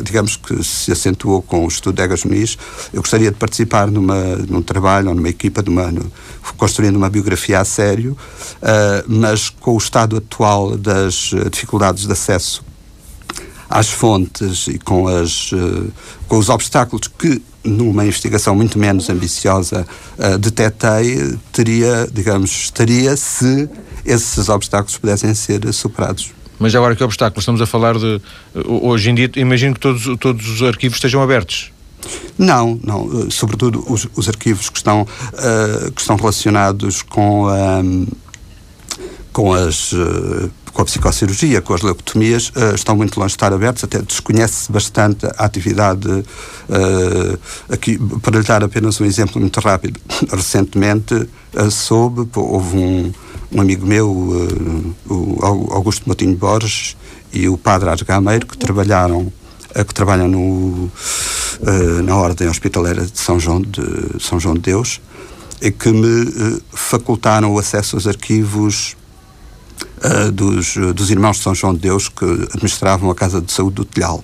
digamos 0.03 0.37
que 0.37 0.64
se 0.64 0.91
acentuou 0.91 1.43
com 1.43 1.67
o 1.67 1.69
estudo 1.69 1.97
de 1.97 2.03
Egas 2.03 2.25
Muniz, 2.25 2.57
eu 2.93 3.03
gostaria 3.03 3.31
de 3.31 3.37
participar 3.37 3.91
numa, 3.91 4.37
num 4.49 4.62
trabalho 4.62 5.11
ou 5.11 5.14
numa 5.14 5.29
equipa, 5.29 5.62
de 5.62 5.69
uma, 5.69 5.93
no, 5.93 6.11
construindo 6.57 6.97
uma 6.97 7.11
biografia 7.11 7.61
a 7.61 7.64
sério, 7.64 8.17
uh, 8.62 9.05
mas 9.07 9.50
com 9.50 9.75
o 9.75 9.76
estado 9.76 10.17
atual 10.17 10.79
das 10.79 11.31
dificuldades 11.53 12.07
de 12.07 12.12
acesso 12.12 12.64
às 13.68 13.88
fontes 13.88 14.66
e 14.68 14.78
com, 14.78 15.06
as, 15.06 15.52
uh, 15.52 15.92
com 16.28 16.38
os 16.38 16.49
obstáculos 16.49 17.09
que 17.09 17.42
numa 17.64 18.04
investigação 18.04 18.54
muito 18.54 18.78
menos 18.78 19.09
ambiciosa 19.09 19.87
uh, 20.18 20.38
detetei, 20.38 21.38
teria, 21.52 22.09
digamos, 22.12 22.50
estaria 22.50 23.16
se 23.16 23.68
esses 24.04 24.49
obstáculos 24.49 24.99
pudessem 24.99 25.35
ser 25.35 25.73
superados. 25.73 26.33
Mas 26.59 26.75
agora 26.75 26.94
que 26.94 27.02
obstáculos? 27.02 27.42
Estamos 27.42 27.61
a 27.61 27.66
falar 27.66 27.99
de. 27.99 28.21
Hoje 28.64 29.11
em 29.11 29.14
dia, 29.14 29.30
imagino 29.37 29.75
que 29.75 29.80
todos, 29.80 30.04
todos 30.21 30.49
os 30.49 30.62
arquivos 30.62 30.97
estejam 30.99 31.21
abertos. 31.21 31.73
Não, 32.38 32.78
não. 32.83 33.30
Sobretudo 33.30 33.85
os, 33.88 34.06
os 34.14 34.28
arquivos 34.28 34.68
que 34.68 34.78
estão, 34.78 35.02
uh, 35.02 35.92
que 35.92 36.00
estão 36.00 36.16
relacionados 36.16 37.02
com, 37.02 37.49
um, 37.49 38.06
com 39.33 39.52
as. 39.52 39.92
Uh, 39.92 40.50
com 40.75 40.83
a 40.83 40.85
psicocirurgia, 40.85 41.62
com 41.62 41.73
as 41.73 41.83
leucotomias, 41.83 42.49
uh, 42.49 42.75
estão 42.75 42.97
muito 42.97 43.19
longe 43.19 43.31
de 43.31 43.37
estar 43.37 43.52
abertos, 43.52 43.85
até 43.85 44.02
desconhece 44.02 44.71
bastante 44.71 45.25
a 45.25 45.45
atividade. 45.45 46.09
Uh, 46.09 47.38
aqui, 47.71 47.97
para 48.21 48.38
lhe 48.38 48.45
dar 48.45 48.64
apenas 48.64 49.00
um 49.00 49.04
exemplo 49.04 49.40
muito 49.40 49.61
rápido, 49.61 50.00
recentemente 50.33 51.14
uh, 51.14 51.71
soube, 51.71 52.28
houve 52.35 52.76
um, 52.76 53.12
um 53.52 53.61
amigo 53.61 53.87
meu, 53.87 54.11
o 55.09 55.38
Augusto 55.73 56.09
Motinho 56.09 56.37
Borges, 56.37 56.97
e 57.33 57.49
o 57.49 57.57
padre 57.57 57.88
Ars 57.88 58.02
Gameiro, 58.02 58.47
que 58.47 58.59
trabalharam 58.59 59.33
que 59.75 59.93
trabalham 59.93 60.28
no, 60.28 60.88
na 62.04 62.14
Ordem 62.14 62.47
Hospitaleira 62.47 63.04
de 63.04 63.19
São 63.19 63.40
João 63.40 63.61
de, 63.61 63.83
São 64.21 64.38
João 64.38 64.54
de 64.54 64.61
Deus, 64.61 65.00
e 65.61 65.73
que 65.73 65.90
me 65.90 66.61
facultaram 66.71 67.52
o 67.52 67.59
acesso 67.59 67.97
aos 67.97 68.07
arquivos 68.07 68.95
uh, 70.04 70.31
dos, 70.33 70.76
dos 70.95 71.11
irmãos 71.11 71.37
de 71.37 71.43
São 71.43 71.54
João 71.54 71.75
de 71.75 71.81
Deus 71.81 72.09
que 72.09 72.25
administravam 72.25 73.11
a 73.11 73.14
Casa 73.14 73.40
de 73.40 73.52
Saúde 73.52 73.76
do 73.76 73.85
Telhal, 73.85 74.23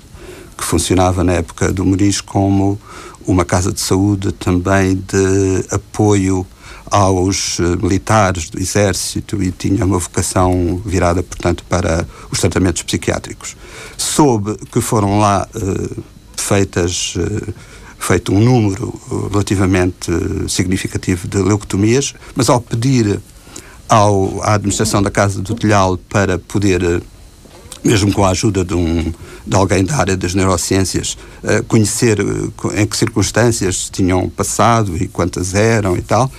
que 0.57 0.65
funcionava 0.65 1.25
na 1.25 1.33
época 1.33 1.73
do 1.73 1.85
Muniz 1.85 2.21
como 2.21 2.79
uma 3.27 3.45
casa 3.45 3.73
de 3.73 3.81
saúde 3.81 4.33
também 4.33 4.97
de 4.97 5.65
apoio 5.71 6.47
aos 6.91 7.61
eh, 7.61 7.77
militares 7.81 8.51
do 8.51 8.59
Exército 8.59 9.43
e 9.43 9.53
tinha 9.53 9.85
uma 9.85 9.99
vocação 9.99 10.83
virada, 10.85 11.23
portanto, 11.23 11.65
para 11.69 12.07
os 12.31 12.41
tratamentos 12.41 12.83
psiquiátricos. 12.83 13.57
Soube 13.97 14.57
que 14.73 14.81
foram 14.81 15.21
lá 15.21 15.47
uh, 15.55 16.03
feitas. 16.37 17.15
Uh, 17.17 17.55
feito 18.01 18.33
um 18.33 18.41
número 18.41 18.99
relativamente 19.31 20.11
significativo 20.49 21.29
de 21.29 21.37
leucotomias, 21.37 22.15
mas 22.35 22.49
ao 22.49 22.59
pedir 22.59 23.21
ao, 23.91 24.41
à 24.45 24.55
administração 24.55 25.03
da 25.03 25.11
Casa 25.11 25.43
do 25.43 25.55
Telhal 25.57 25.99
para 26.09 26.39
poder, 26.39 26.81
eh, 26.81 27.01
mesmo 27.83 28.13
com 28.13 28.25
a 28.25 28.31
ajuda 28.31 28.65
de, 28.65 28.73
um, 28.73 29.13
de 29.45 29.57
alguém 29.57 29.85
da 29.85 29.97
área 29.97 30.17
das 30.17 30.33
neurociências, 30.33 31.19
uh, 31.43 31.65
conhecer 31.65 32.21
uh, 32.21 32.53
em 32.77 32.87
que 32.87 32.97
circunstâncias 32.97 33.91
tinham 33.91 34.29
passado 34.29 34.97
e 34.97 35.09
quantas 35.09 35.55
eram 35.55 35.97
e 35.97 36.03
tal. 36.03 36.31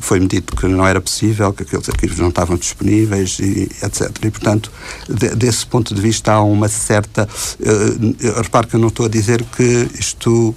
Foi-me 0.00 0.26
dito 0.26 0.56
que 0.56 0.66
não 0.66 0.86
era 0.86 1.00
possível, 1.00 1.52
que 1.52 1.64
aqueles 1.64 1.88
arquivos 1.88 2.18
não 2.18 2.28
estavam 2.28 2.56
disponíveis, 2.56 3.38
e, 3.40 3.68
etc. 3.82 4.10
E, 4.22 4.30
portanto, 4.30 4.70
de, 5.08 5.34
desse 5.34 5.66
ponto 5.66 5.94
de 5.94 6.00
vista, 6.00 6.32
há 6.32 6.42
uma 6.42 6.68
certa. 6.68 7.28
Uh, 7.58 8.40
repare 8.42 8.68
que 8.68 8.76
eu 8.76 8.80
não 8.80 8.88
estou 8.88 9.06
a 9.06 9.08
dizer 9.08 9.44
que 9.56 9.88
isto 9.98 10.54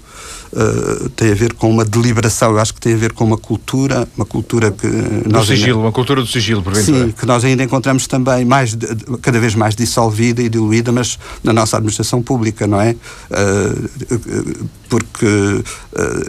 uh, 0.53 1.09
tem 1.09 1.31
a 1.31 1.35
ver 1.35 1.53
com 1.53 1.69
uma 1.69 1.85
deliberação, 1.85 2.51
eu 2.51 2.59
acho 2.59 2.73
que 2.73 2.79
tem 2.79 2.93
a 2.93 2.97
ver 2.97 3.13
com 3.13 3.23
uma 3.23 3.37
cultura, 3.37 4.07
uma 4.15 4.25
cultura 4.25 4.71
que. 4.71 4.87
Do 4.87 5.43
sigilo, 5.45 5.77
ainda, 5.77 5.77
uma 5.77 5.91
cultura 5.91 6.21
do 6.21 6.27
sigilo, 6.27 6.61
porventura. 6.61 7.05
Sim, 7.05 7.11
que 7.11 7.25
nós 7.25 7.43
ainda 7.43 7.63
encontramos 7.63 8.07
também 8.07 8.45
mais, 8.45 8.77
cada 9.21 9.39
vez 9.39 9.55
mais 9.55 9.75
dissolvida 9.75 10.41
e 10.41 10.49
diluída, 10.49 10.91
mas 10.91 11.17
na 11.43 11.53
nossa 11.53 11.77
administração 11.77 12.21
pública, 12.21 12.67
não 12.67 12.79
é? 12.79 12.95
Uh, 13.31 14.67
porque, 14.89 15.63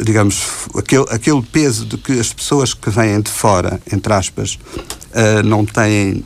digamos, 0.04 0.42
aquele, 0.76 1.04
aquele 1.10 1.40
peso 1.42 1.86
de 1.86 1.96
que 1.96 2.18
as 2.18 2.32
pessoas 2.32 2.74
que 2.74 2.90
vêm 2.90 3.20
de 3.20 3.30
fora, 3.30 3.80
entre 3.92 4.12
aspas, 4.12 4.58
não 5.44 5.64
têm 5.64 6.24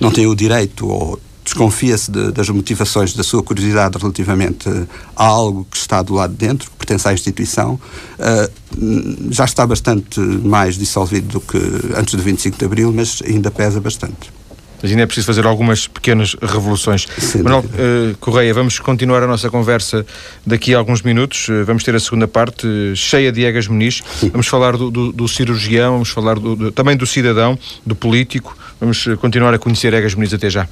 não 0.00 0.10
têm 0.10 0.26
o 0.26 0.34
direito 0.34 0.86
ou 0.86 1.18
desconfia-se 1.46 2.10
de, 2.10 2.32
das 2.32 2.48
motivações 2.50 3.14
da 3.14 3.22
sua 3.22 3.42
curiosidade 3.42 3.96
relativamente 3.96 4.68
a 5.14 5.24
algo 5.24 5.66
que 5.70 5.76
está 5.76 6.02
do 6.02 6.14
lado 6.14 6.32
de 6.32 6.46
dentro, 6.46 6.68
que 6.70 6.76
pertence 6.76 7.08
à 7.08 7.12
instituição, 7.12 7.80
uh, 8.18 9.30
já 9.30 9.44
está 9.44 9.64
bastante 9.66 10.20
mais 10.20 10.76
dissolvido 10.76 11.28
do 11.28 11.40
que 11.40 11.56
antes 11.96 12.14
do 12.14 12.22
25 12.22 12.58
de 12.58 12.64
Abril, 12.64 12.92
mas 12.92 13.22
ainda 13.24 13.50
pesa 13.50 13.80
bastante. 13.80 14.36
Mas 14.82 14.90
ainda 14.90 15.04
é 15.04 15.06
preciso 15.06 15.26
fazer 15.26 15.46
algumas 15.46 15.86
pequenas 15.86 16.36
revoluções. 16.40 17.06
Sim, 17.18 17.42
Manuel 17.42 17.64
uh, 17.64 18.16
Correia, 18.18 18.52
vamos 18.52 18.78
continuar 18.78 19.22
a 19.22 19.26
nossa 19.26 19.48
conversa 19.48 20.04
daqui 20.44 20.74
a 20.74 20.78
alguns 20.78 21.02
minutos. 21.02 21.48
Uh, 21.48 21.64
vamos 21.64 21.82
ter 21.82 21.94
a 21.94 22.00
segunda 22.00 22.28
parte 22.28 22.66
uh, 22.66 22.94
cheia 22.94 23.32
de 23.32 23.44
Egas 23.44 23.68
Muniz. 23.68 24.02
Vamos 24.32 24.46
falar 24.46 24.76
do, 24.76 24.90
do, 24.90 25.12
do 25.12 25.28
cirurgião, 25.28 25.92
vamos 25.94 26.10
falar 26.10 26.38
do, 26.38 26.70
também 26.72 26.96
do 26.96 27.06
cidadão, 27.06 27.58
do 27.86 27.94
político. 27.94 28.56
Vamos 28.78 29.08
continuar 29.18 29.54
a 29.54 29.58
conhecer 29.58 29.94
Egas 29.94 30.14
Muniz 30.14 30.34
até 30.34 30.50
já. 30.50 30.68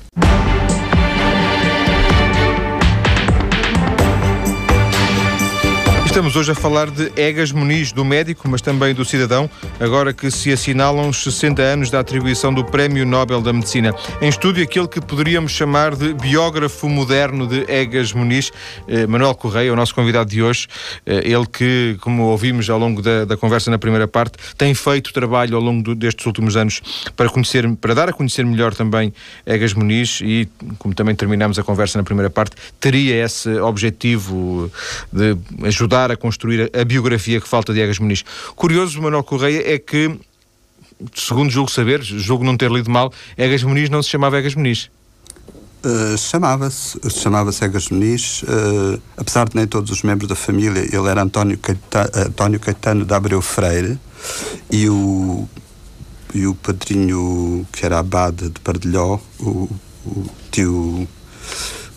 Estamos 6.14 6.36
hoje 6.36 6.52
a 6.52 6.54
falar 6.54 6.92
de 6.92 7.10
Egas 7.16 7.50
Muniz, 7.50 7.90
do 7.90 8.04
médico, 8.04 8.48
mas 8.48 8.60
também 8.60 8.94
do 8.94 9.04
cidadão, 9.04 9.50
agora 9.80 10.12
que 10.12 10.30
se 10.30 10.52
assinalam 10.52 11.08
os 11.08 11.24
60 11.24 11.60
anos 11.60 11.90
da 11.90 11.98
atribuição 11.98 12.54
do 12.54 12.64
Prémio 12.64 13.04
Nobel 13.04 13.42
da 13.42 13.52
Medicina. 13.52 13.92
Em 14.22 14.28
estúdio, 14.28 14.62
aquele 14.62 14.86
que 14.86 15.00
poderíamos 15.00 15.50
chamar 15.50 15.96
de 15.96 16.14
biógrafo 16.14 16.88
moderno 16.88 17.48
de 17.48 17.64
Egas 17.68 18.12
Muniz, 18.12 18.52
eh, 18.86 19.08
Manuel 19.08 19.34
Correia, 19.34 19.72
o 19.72 19.74
nosso 19.76 19.92
convidado 19.92 20.30
de 20.30 20.40
hoje. 20.40 20.68
Eh, 21.04 21.32
ele 21.32 21.46
que, 21.46 21.96
como 22.00 22.22
ouvimos 22.26 22.70
ao 22.70 22.78
longo 22.78 23.02
da, 23.02 23.24
da, 23.24 23.36
conversa 23.36 23.68
na 23.68 23.76
primeira 23.76 24.06
parte, 24.06 24.38
tem 24.56 24.72
feito 24.72 25.12
trabalho 25.12 25.56
ao 25.56 25.62
longo 25.62 25.82
do, 25.82 25.96
destes 25.96 26.24
últimos 26.26 26.56
anos 26.56 26.80
para 27.16 27.28
conhecer, 27.28 27.68
para 27.80 27.92
dar 27.92 28.08
a 28.08 28.12
conhecer 28.12 28.46
melhor 28.46 28.72
também 28.72 29.12
Egas 29.44 29.74
Muniz 29.74 30.20
e, 30.22 30.48
como 30.78 30.94
também 30.94 31.16
terminamos 31.16 31.58
a 31.58 31.64
conversa 31.64 31.98
na 31.98 32.04
primeira 32.04 32.30
parte, 32.30 32.54
teria 32.78 33.24
esse 33.24 33.50
objetivo 33.58 34.70
de 35.12 35.36
ajudar 35.64 36.03
ajudar 36.04 36.10
a 36.10 36.16
construir 36.16 36.70
a, 36.74 36.84
biografia 36.84 37.40
que 37.40 37.48
falta 37.48 37.72
de 37.72 37.80
Egas 37.80 37.98
Muniz. 37.98 38.24
Curioso, 38.54 39.00
Manuel 39.00 39.24
Correia, 39.24 39.74
é 39.74 39.78
que, 39.78 40.18
segundo 41.14 41.50
julgo 41.50 41.70
saber, 41.70 42.02
julgo 42.02 42.44
não 42.44 42.56
ter 42.56 42.70
lido 42.70 42.90
mal, 42.90 43.12
Egas 43.36 43.62
Muniz 43.62 43.88
não 43.88 44.02
se 44.02 44.10
chamava 44.10 44.38
Egas 44.38 44.54
Muniz. 44.54 44.90
Uh, 45.84 46.16
chamava-se 46.16 46.98
chamava-se 47.10 47.64
Egas 47.64 47.90
Muniz, 47.90 48.42
uh, 48.42 49.00
apesar 49.16 49.48
de 49.48 49.56
nem 49.56 49.66
todos 49.66 49.90
os 49.90 50.02
membros 50.02 50.28
da 50.28 50.34
família, 50.34 50.80
ele 50.80 51.08
era 51.08 51.22
António 51.22 51.58
Caetano, 51.58 52.10
António 52.14 52.60
Caetano 52.60 53.04
de 53.04 53.14
Abreu 53.14 53.42
Freire 53.42 53.98
e 54.70 54.88
o, 54.88 55.46
e 56.34 56.46
o 56.46 56.54
padrinho 56.54 57.66
que 57.70 57.84
era 57.84 57.98
abade 57.98 58.48
de 58.48 58.60
Pardelhó, 58.60 59.18
o, 59.38 59.68
o 60.06 60.26
tio, 60.50 61.06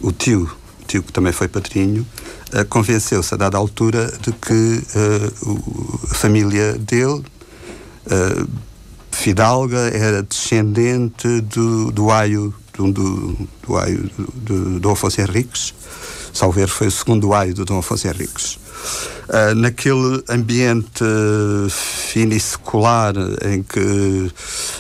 o 0.02 0.12
tio, 0.12 0.52
tio 0.86 1.02
que 1.02 1.14
também 1.14 1.32
foi 1.32 1.48
padrinho, 1.48 2.06
uh, 2.54 2.66
convenceu-se 2.70 3.34
a 3.34 3.38
dada 3.38 3.58
altura 3.58 4.12
de 4.22 4.32
que 4.32 4.84
uh, 4.96 6.08
a 6.12 6.16
família 6.16 6.74
dele, 6.74 7.24
uh, 8.06 8.48
Fidalga, 9.12 9.90
era 9.94 10.22
descendente 10.22 11.42
do, 11.42 11.92
do 11.92 12.12
aio 12.12 12.54
do, 12.74 12.92
do, 12.92 13.48
do, 13.66 13.78
aio 13.78 14.10
do, 14.36 14.80
do 14.80 14.90
Afonso 14.90 15.20
Henriques, 15.20 15.74
salver 16.34 16.68
foi 16.68 16.88
o 16.88 16.92
segundo 16.92 17.34
aio 17.34 17.54
do 17.54 17.66
Dom 17.66 17.80
Afonso 17.80 18.08
Henriques. 18.08 18.60
Uh, 19.28 19.54
naquele 19.56 20.24
ambiente 20.30 21.04
uh, 21.04 21.70
finissecular 21.70 23.14
em 23.44 23.62
que 23.62 24.32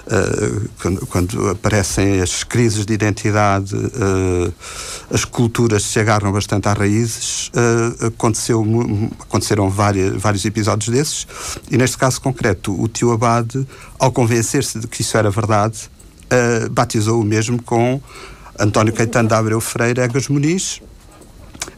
uh, 0.07 0.69
quando, 0.81 1.05
quando, 1.07 1.49
aparecem 1.49 2.21
as 2.21 2.45
crises 2.45 2.85
de 2.85 2.93
identidade 2.93 3.75
as 5.13 5.25
culturas 5.25 5.83
se 5.83 5.99
agarram 5.99 6.31
bastante 6.31 6.69
às 6.69 6.77
raízes 6.77 7.51
aconteceu, 8.01 8.65
aconteceram 9.19 9.69
várias, 9.69 10.15
vários 10.15 10.45
episódios 10.45 10.95
desses 10.95 11.27
e 11.69 11.77
neste 11.77 11.97
caso 11.97 12.21
concreto 12.21 12.73
o 12.81 12.87
tio 12.87 13.11
Abade 13.11 13.67
ao 13.99 14.13
convencer-se 14.13 14.79
de 14.79 14.87
que 14.87 15.01
isso 15.01 15.17
era 15.17 15.29
verdade 15.29 15.89
batizou 16.71 17.19
o 17.19 17.25
mesmo 17.25 17.61
com 17.61 17.99
António 18.57 18.93
Caetano 18.93 19.27
de 19.27 19.35
Abreu 19.35 19.59
Freire 19.59 19.99
Egas 19.99 20.29
Muniz 20.29 20.81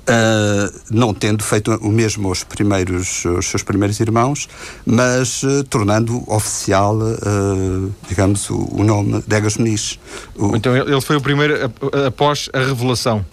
Uh, 0.09 0.73
não 0.89 1.13
tendo 1.13 1.43
feito 1.43 1.71
o 1.75 1.89
mesmo 1.91 2.29
aos 2.29 2.43
primeiros, 2.43 3.23
aos 3.27 3.45
seus 3.45 3.61
primeiros 3.61 3.99
irmãos, 3.99 4.49
mas 4.83 5.43
uh, 5.43 5.63
tornando 5.65 6.23
oficial, 6.25 6.97
uh, 6.97 7.93
digamos, 8.07 8.49
o, 8.49 8.67
o, 8.71 8.83
nome 8.83 9.23
de 9.25 9.35
Egas 9.35 9.57
Muniz. 9.57 9.99
O... 10.35 10.55
Então 10.55 10.75
ele 10.75 10.99
foi 11.01 11.15
o 11.15 11.21
primeiro 11.21 11.71
após 12.07 12.49
a 12.53 12.59
revelação. 12.59 13.23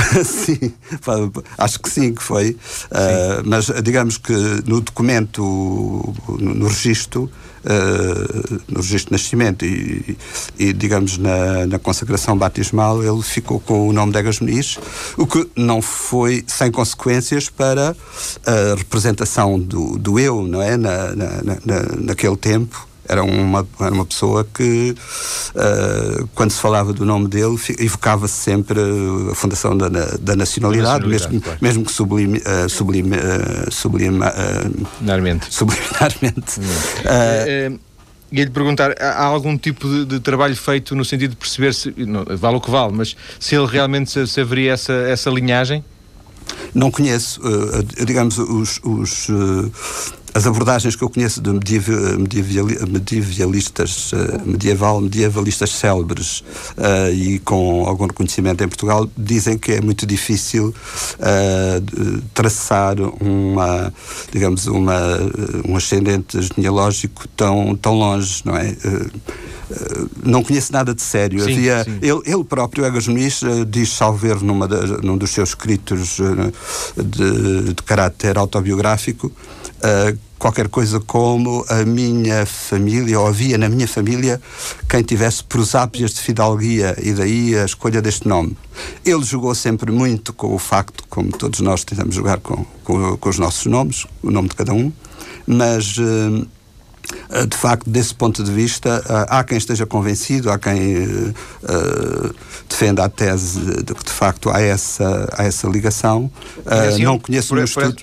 sim, 0.24 0.72
acho 1.58 1.80
que 1.80 1.90
sim 1.90 2.14
que 2.14 2.22
foi. 2.22 2.50
Uh, 2.50 3.42
mas 3.44 3.66
digamos 3.82 4.16
que 4.18 4.32
no 4.66 4.80
documento, 4.80 5.42
no, 6.28 6.54
no 6.54 6.66
registro, 6.68 7.30
uh, 7.64 8.60
no 8.68 8.80
registro 8.80 9.10
de 9.10 9.12
nascimento 9.12 9.64
e, 9.64 10.16
e 10.58 10.72
digamos, 10.72 11.18
na, 11.18 11.66
na, 11.66 11.78
consagração 11.78 12.36
batismal, 12.36 13.02
ele 13.02 13.22
ficou 13.22 13.60
com 13.60 13.88
o 13.88 13.92
nome 13.92 14.12
de 14.12 14.18
Egas 14.18 14.40
Muniz, 14.40 14.78
o 15.16 15.26
que 15.26 15.48
não 15.56 15.82
foi 15.82 16.44
sem 16.46 16.70
consequências 16.70 17.48
para 17.48 17.96
a 18.46 18.74
representação 18.76 19.58
do, 19.58 19.98
do 19.98 20.18
eu, 20.18 20.42
não 20.42 20.62
é? 20.62 20.76
Na, 20.76 21.14
na, 21.14 21.42
na 21.42 21.82
naquele 21.98 22.36
tempo 22.36 22.91
era 23.12 23.22
uma, 23.22 23.66
era 23.78 23.92
uma 23.92 24.06
pessoa 24.06 24.46
que, 24.54 24.94
uh, 25.54 26.28
quando 26.34 26.50
se 26.50 26.60
falava 26.60 26.92
do 26.92 27.04
nome 27.04 27.28
dele, 27.28 27.56
evocava 27.78 28.26
-se 28.26 28.34
sempre 28.34 28.80
a 29.30 29.34
fundação 29.34 29.76
da, 29.76 29.88
da 29.88 30.34
nacionalidade, 30.34 31.06
mesmo, 31.06 31.40
claro. 31.40 31.58
mesmo 31.60 31.84
que 31.84 31.92
sublime, 31.92 32.38
uh, 32.38 32.68
sublime, 32.68 33.16
uh, 33.16 33.70
sublime, 33.70 34.18
uh, 34.18 35.46
subliminarmente. 35.50 36.60
E 38.34 38.44
lhe 38.44 38.50
perguntar, 38.50 38.94
há 38.98 39.24
algum 39.24 39.58
tipo 39.58 39.86
de, 39.86 40.06
de, 40.06 40.20
trabalho 40.20 40.56
feito 40.56 40.96
no 40.96 41.04
sentido 41.04 41.32
de 41.32 41.36
perceber 41.36 41.74
se, 41.74 41.92
não, 41.98 42.24
vale 42.34 42.56
o 42.56 42.62
que 42.62 42.70
vale, 42.70 42.94
mas 42.94 43.14
se 43.38 43.54
ele 43.54 43.66
realmente 43.66 44.10
se, 44.10 44.26
se 44.26 44.40
haveria 44.40 44.72
essa, 44.72 44.94
essa 44.94 45.28
linhagem? 45.28 45.84
Não 46.74 46.90
conheço, 46.90 47.42
digamos, 48.06 48.38
os, 48.38 48.80
os 48.82 49.28
as 50.34 50.46
abordagens 50.46 50.96
que 50.96 51.04
eu 51.04 51.10
conheço 51.10 51.42
de 51.42 51.50
medieval, 51.50 52.86
medievalistas, 52.88 54.12
eh, 54.14 54.40
medieval, 54.46 55.00
medievalistas 55.00 55.70
célebres 55.72 56.40
uh, 56.78 57.12
e 57.12 57.38
com 57.40 57.86
algum 57.86 58.06
reconhecimento 58.06 58.64
em 58.64 58.68
Portugal, 58.68 59.08
dizem 59.16 59.58
que 59.58 59.72
é 59.72 59.80
muito 59.80 60.06
difícil 60.06 60.68
uh, 60.68 62.22
traçar 62.32 62.96
uma, 63.20 63.92
digamos, 64.32 64.66
uma, 64.66 64.96
um 65.68 65.76
ascendente 65.76 66.40
genealógico 66.40 67.28
tão, 67.36 67.76
tão 67.76 67.94
longe, 67.94 68.40
não 68.44 68.56
é? 68.56 68.70
Uh, 68.70 69.10
não 70.22 70.42
conheço 70.42 70.72
nada 70.72 70.94
de 70.94 71.02
sério. 71.02 71.42
Sim, 71.44 71.52
Havia, 71.52 71.84
sim. 71.84 71.98
Ele, 72.00 72.20
ele 72.24 72.44
próprio, 72.44 72.84
Egas 72.84 73.06
Muniz, 73.06 73.40
diz 73.68 73.90
salver 73.90 74.42
numa 74.42 74.66
num 75.02 75.16
dos 75.16 75.30
seus 75.30 75.50
escritos 75.50 76.18
de, 76.96 77.72
de 77.72 77.82
caráter 77.82 78.36
autobiográfico 78.36 79.32
uh, 79.82 80.18
qualquer 80.38 80.68
coisa 80.68 80.98
como 80.98 81.64
a 81.68 81.84
minha 81.84 82.44
família, 82.44 83.20
ou 83.20 83.26
havia 83.26 83.56
na 83.56 83.68
minha 83.68 83.86
família 83.86 84.40
quem 84.88 85.02
tivesse 85.02 85.44
prosápias 85.44 86.12
de 86.12 86.20
fidalguia, 86.20 86.96
e 87.00 87.12
daí 87.12 87.56
a 87.56 87.64
escolha 87.64 88.02
deste 88.02 88.26
nome. 88.26 88.56
Ele 89.04 89.22
jogou 89.22 89.54
sempre 89.54 89.92
muito 89.92 90.32
com 90.32 90.54
o 90.54 90.58
facto, 90.58 91.04
como 91.08 91.30
todos 91.30 91.60
nós 91.60 91.84
tentamos 91.84 92.14
jogar 92.14 92.38
com, 92.40 92.64
com, 92.82 93.16
com 93.16 93.28
os 93.28 93.38
nossos 93.38 93.66
nomes, 93.66 94.06
o 94.22 94.30
nome 94.30 94.48
de 94.48 94.56
cada 94.56 94.72
um, 94.72 94.92
mas. 95.46 95.96
Uh, 95.98 96.46
de 97.48 97.56
facto, 97.56 97.90
desse 97.90 98.14
ponto 98.14 98.42
de 98.42 98.50
vista, 98.50 99.02
há 99.28 99.42
quem 99.44 99.58
esteja 99.58 99.84
convencido, 99.84 100.50
há 100.50 100.58
quem 100.58 101.04
uh, 101.04 102.34
defenda 102.68 103.04
a 103.04 103.08
tese 103.08 103.60
de 103.82 103.94
que, 103.94 104.04
de 104.04 104.10
facto, 104.10 104.48
há 104.48 104.60
essa, 104.60 105.28
há 105.36 105.44
essa 105.44 105.66
ligação. 105.68 106.30
Uh, 106.58 106.98
não 107.02 107.18
conheço 107.18 107.54
um 107.54 107.62
estudo 107.62 108.02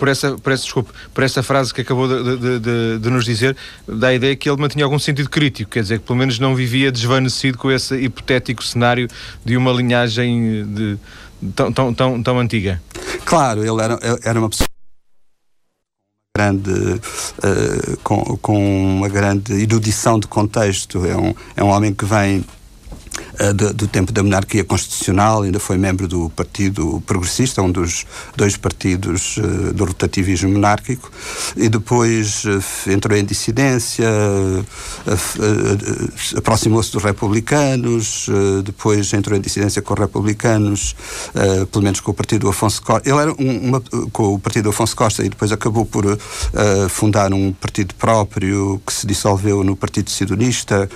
por 0.00 0.08
essa, 0.08 0.38
por 0.38 0.50
essa, 0.50 0.62
desculpe, 0.62 0.90
por 1.12 1.22
essa 1.22 1.42
frase 1.42 1.74
que 1.74 1.82
acabou 1.82 2.08
de, 2.08 2.38
de, 2.38 2.58
de, 2.58 2.98
de, 3.00 3.10
nos 3.10 3.22
dizer, 3.22 3.54
dá 3.86 4.08
a 4.08 4.14
ideia 4.14 4.34
que 4.34 4.48
ele 4.48 4.58
mantinha 4.58 4.82
algum 4.82 4.98
sentido 4.98 5.28
crítico, 5.28 5.72
quer 5.72 5.82
dizer, 5.82 5.98
que 5.98 6.06
pelo 6.06 6.18
menos 6.18 6.38
não 6.38 6.54
vivia 6.54 6.90
desvanecido 6.90 7.58
com 7.58 7.70
esse 7.70 7.96
hipotético 7.96 8.64
cenário 8.64 9.06
de 9.44 9.58
uma 9.58 9.70
linhagem 9.70 10.64
de, 10.72 10.98
tão, 11.54 11.70
tão, 11.70 11.92
tão, 11.92 12.22
tão 12.22 12.38
antiga. 12.38 12.80
Claro, 13.26 13.60
ele 13.60 13.82
era, 13.82 13.98
era 14.24 14.38
uma 14.38 14.48
pessoa 14.48 14.66
grande, 16.34 16.70
uh, 16.70 17.98
com, 18.02 18.38
com 18.38 18.96
uma 18.96 19.08
grande 19.10 19.52
erudição 19.52 20.18
de 20.18 20.26
contexto. 20.26 21.04
É 21.04 21.14
um, 21.14 21.34
é 21.56 21.62
um 21.62 21.68
homem 21.68 21.92
que 21.92 22.06
vem 22.06 22.42
do, 23.54 23.72
do, 23.72 23.88
tempo 23.88 24.12
da 24.12 24.22
monarquia 24.22 24.62
constitucional, 24.62 25.42
ainda 25.42 25.58
foi 25.58 25.78
membro 25.78 26.06
do 26.06 26.28
Partido 26.30 27.02
Progressista, 27.06 27.62
um 27.62 27.72
dos 27.72 28.04
dois 28.36 28.56
partidos 28.56 29.38
uh, 29.38 29.72
do 29.72 29.86
rotativismo 29.86 30.50
monárquico, 30.50 31.10
e 31.56 31.68
depois 31.68 32.44
uh, 32.44 32.90
entrou 32.90 33.16
em 33.16 33.24
dissidência, 33.24 34.06
aproximou-se 36.36 36.92
dos 36.92 37.02
republicanos, 37.02 38.28
depois 38.64 39.12
entrou 39.14 39.36
em 39.36 39.40
dissidência 39.40 39.80
com 39.80 39.94
os 39.94 40.00
republicanos, 40.00 40.94
pelo 41.70 41.82
menos 41.82 42.00
com 42.00 42.10
o 42.10 42.14
Partido 42.14 42.48
Afonso 42.48 42.82
Costa. 42.82 43.08
Ele 43.08 43.18
era 43.18 43.32
um, 43.32 43.68
uma, 43.68 43.82
com 44.12 44.34
o 44.34 44.38
Partido 44.38 44.68
Afonso 44.68 44.94
Costa 44.94 45.24
e 45.24 45.28
depois 45.28 45.52
acabou 45.52 45.86
por 45.86 46.18
fundar 46.88 47.32
um 47.32 47.52
partido 47.52 47.94
próprio 47.94 48.80
que 48.86 48.92
se 48.92 49.06
dissolveu 49.06 49.64
no 49.64 49.76
Partido 49.76 50.10
Sidonista, 50.10 50.88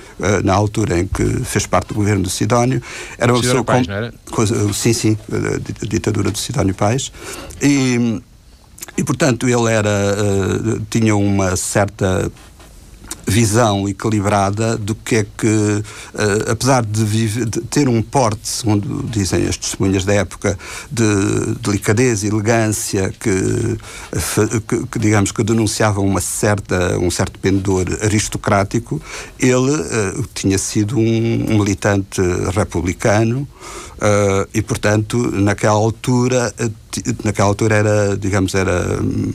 na 0.43 0.55
altura 0.55 1.01
em 1.01 1.07
que 1.07 1.25
fez 1.45 1.67
parte 1.67 1.89
do 1.89 1.95
governo 1.95 2.23
do 2.23 2.31
Sidónio. 2.35 2.83
Era 3.18 3.33
uma 3.33 3.40
pessoa 3.40 3.64
Pais, 3.64 3.87
com, 4.31 4.73
sim, 4.73 4.92
sim, 4.92 5.18
a 5.31 5.87
ditadura 5.87 6.31
do 6.31 6.38
Sidónio 6.38 6.75
Pais. 6.75 7.12
E, 7.62 8.20
e 8.97 9.05
portanto, 9.05 9.49
ele 9.49 9.73
era, 9.73 9.88
uh, 9.88 10.81
tinha 10.90 11.16
uma 11.16 11.57
certa 11.57 12.31
visão 13.27 13.89
equilibrada 13.89 14.77
do 14.77 14.95
que 14.95 15.17
é 15.17 15.27
que, 15.37 15.47
uh, 15.47 16.51
apesar 16.51 16.85
de, 16.85 17.05
vive, 17.05 17.45
de, 17.45 17.61
ter 17.63 17.89
um 17.89 18.03
porte, 18.03 18.49
segundo 18.49 19.03
dizem 19.09 19.47
as 19.47 19.57
testemunhas 19.57 20.05
da 20.05 20.15
época, 20.15 20.59
de 20.91 21.55
delicadeza 21.61 22.27
e 22.27 22.29
elegância 22.29 23.13
que, 23.19 23.79
que, 24.69 24.87
que, 24.87 24.99
digamos 24.99 25.33
que 25.33 25.43
denunciava 25.43 26.01
uma 26.01 26.21
certa, 26.21 26.99
um 26.99 27.11
certo 27.11 27.39
pendor 27.39 27.87
aristocrático, 28.03 29.01
ele 29.39 29.73
uh, 29.73 30.25
tinha 30.35 30.59
sido 30.59 30.99
um, 30.99 31.53
um 31.53 31.59
militante 31.59 32.21
republicano 32.55 33.49
uh, 33.95 34.49
e, 34.53 34.63
portanto, 34.63 35.19
naquela 35.33 35.75
altura, 35.75 36.53
naquela 37.25 37.49
altura 37.49 37.77
era, 37.77 38.17
digamos, 38.17 38.55
era 38.55 39.01
hum, 39.03 39.33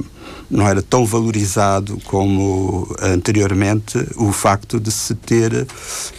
não 0.50 0.68
era 0.68 0.82
tão 0.82 1.06
valorizado 1.06 2.00
como 2.06 2.88
anteriormente 3.02 3.98
o 4.18 4.32
facto 4.32 4.80
de 4.80 4.92
se 4.92 5.14
ter 5.16 5.68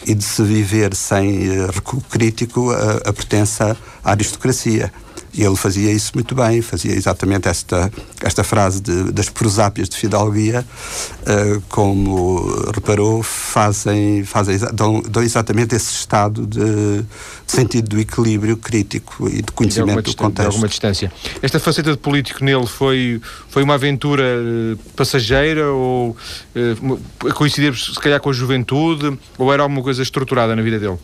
e 0.07 0.15
de 0.15 0.23
se 0.23 0.43
viver 0.43 0.95
sem 0.95 1.49
eh, 1.49 1.67
recuo 1.73 2.01
crítico 2.03 2.71
a, 2.71 3.09
a 3.09 3.13
pertença 3.13 3.77
à 4.05 4.11
aristocracia. 4.11 4.93
E 5.33 5.45
ele 5.45 5.57
fazia 5.57 5.93
isso 5.93 6.13
muito 6.15 6.35
bem, 6.35 6.61
fazia 6.61 6.93
exatamente 6.93 7.49
esta, 7.49 7.91
esta 8.21 8.43
frase 8.43 8.81
de, 8.81 9.13
das 9.13 9.29
prosápias 9.29 9.89
de 9.89 9.97
fidalguia, 9.97 10.67
uh, 11.23 11.63
como 11.69 12.53
reparou, 12.75 13.23
fazem, 13.23 14.25
fazem 14.25 14.59
dão, 14.73 15.01
dão 15.01 15.23
exatamente 15.23 15.75
esse 15.75 15.93
estado 15.93 16.45
de, 16.45 16.59
de, 16.59 17.07
sentido 17.47 17.91
do 17.91 18.01
equilíbrio 18.01 18.57
crítico 18.57 19.29
e 19.29 19.41
de 19.41 19.53
conhecimento 19.53 20.03
de 20.03 20.11
do 20.11 20.17
contexto. 20.17 20.41
De 20.41 20.47
alguma 20.47 20.69
distância. 20.69 21.13
Esta 21.41 21.61
faceta 21.61 21.93
de 21.93 21.99
político 21.99 22.45
nele 22.45 22.67
foi, 22.67 23.21
foi 23.49 23.63
uma 23.63 23.75
aventura 23.75 24.25
uh, 24.25 24.77
passageira 24.97 25.71
ou 25.71 26.17
uh, 26.57 27.33
coincidir 27.35 27.77
se 27.77 27.95
calhar 28.01 28.21
com 28.21 28.31
a 28.31 28.33
juventude 28.33 29.17
ou 29.39 29.53
era 29.53 29.63
alguma 29.63 29.83
coisa 29.83 30.03
estruturada 30.03 30.57
na 30.57 30.63
vida 30.63 30.79
dele? 30.81 30.99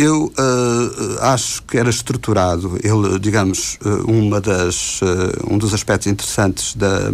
Eu 0.00 0.26
uh, 0.26 1.18
acho 1.22 1.60
que 1.64 1.76
era 1.76 1.90
estruturado. 1.90 2.78
Ele, 2.84 3.18
digamos, 3.18 3.76
uh, 3.84 4.08
uma 4.08 4.40
das, 4.40 5.02
uh, 5.02 5.52
um 5.52 5.58
dos 5.58 5.74
aspectos 5.74 6.06
interessantes 6.06 6.76
da, 6.76 7.10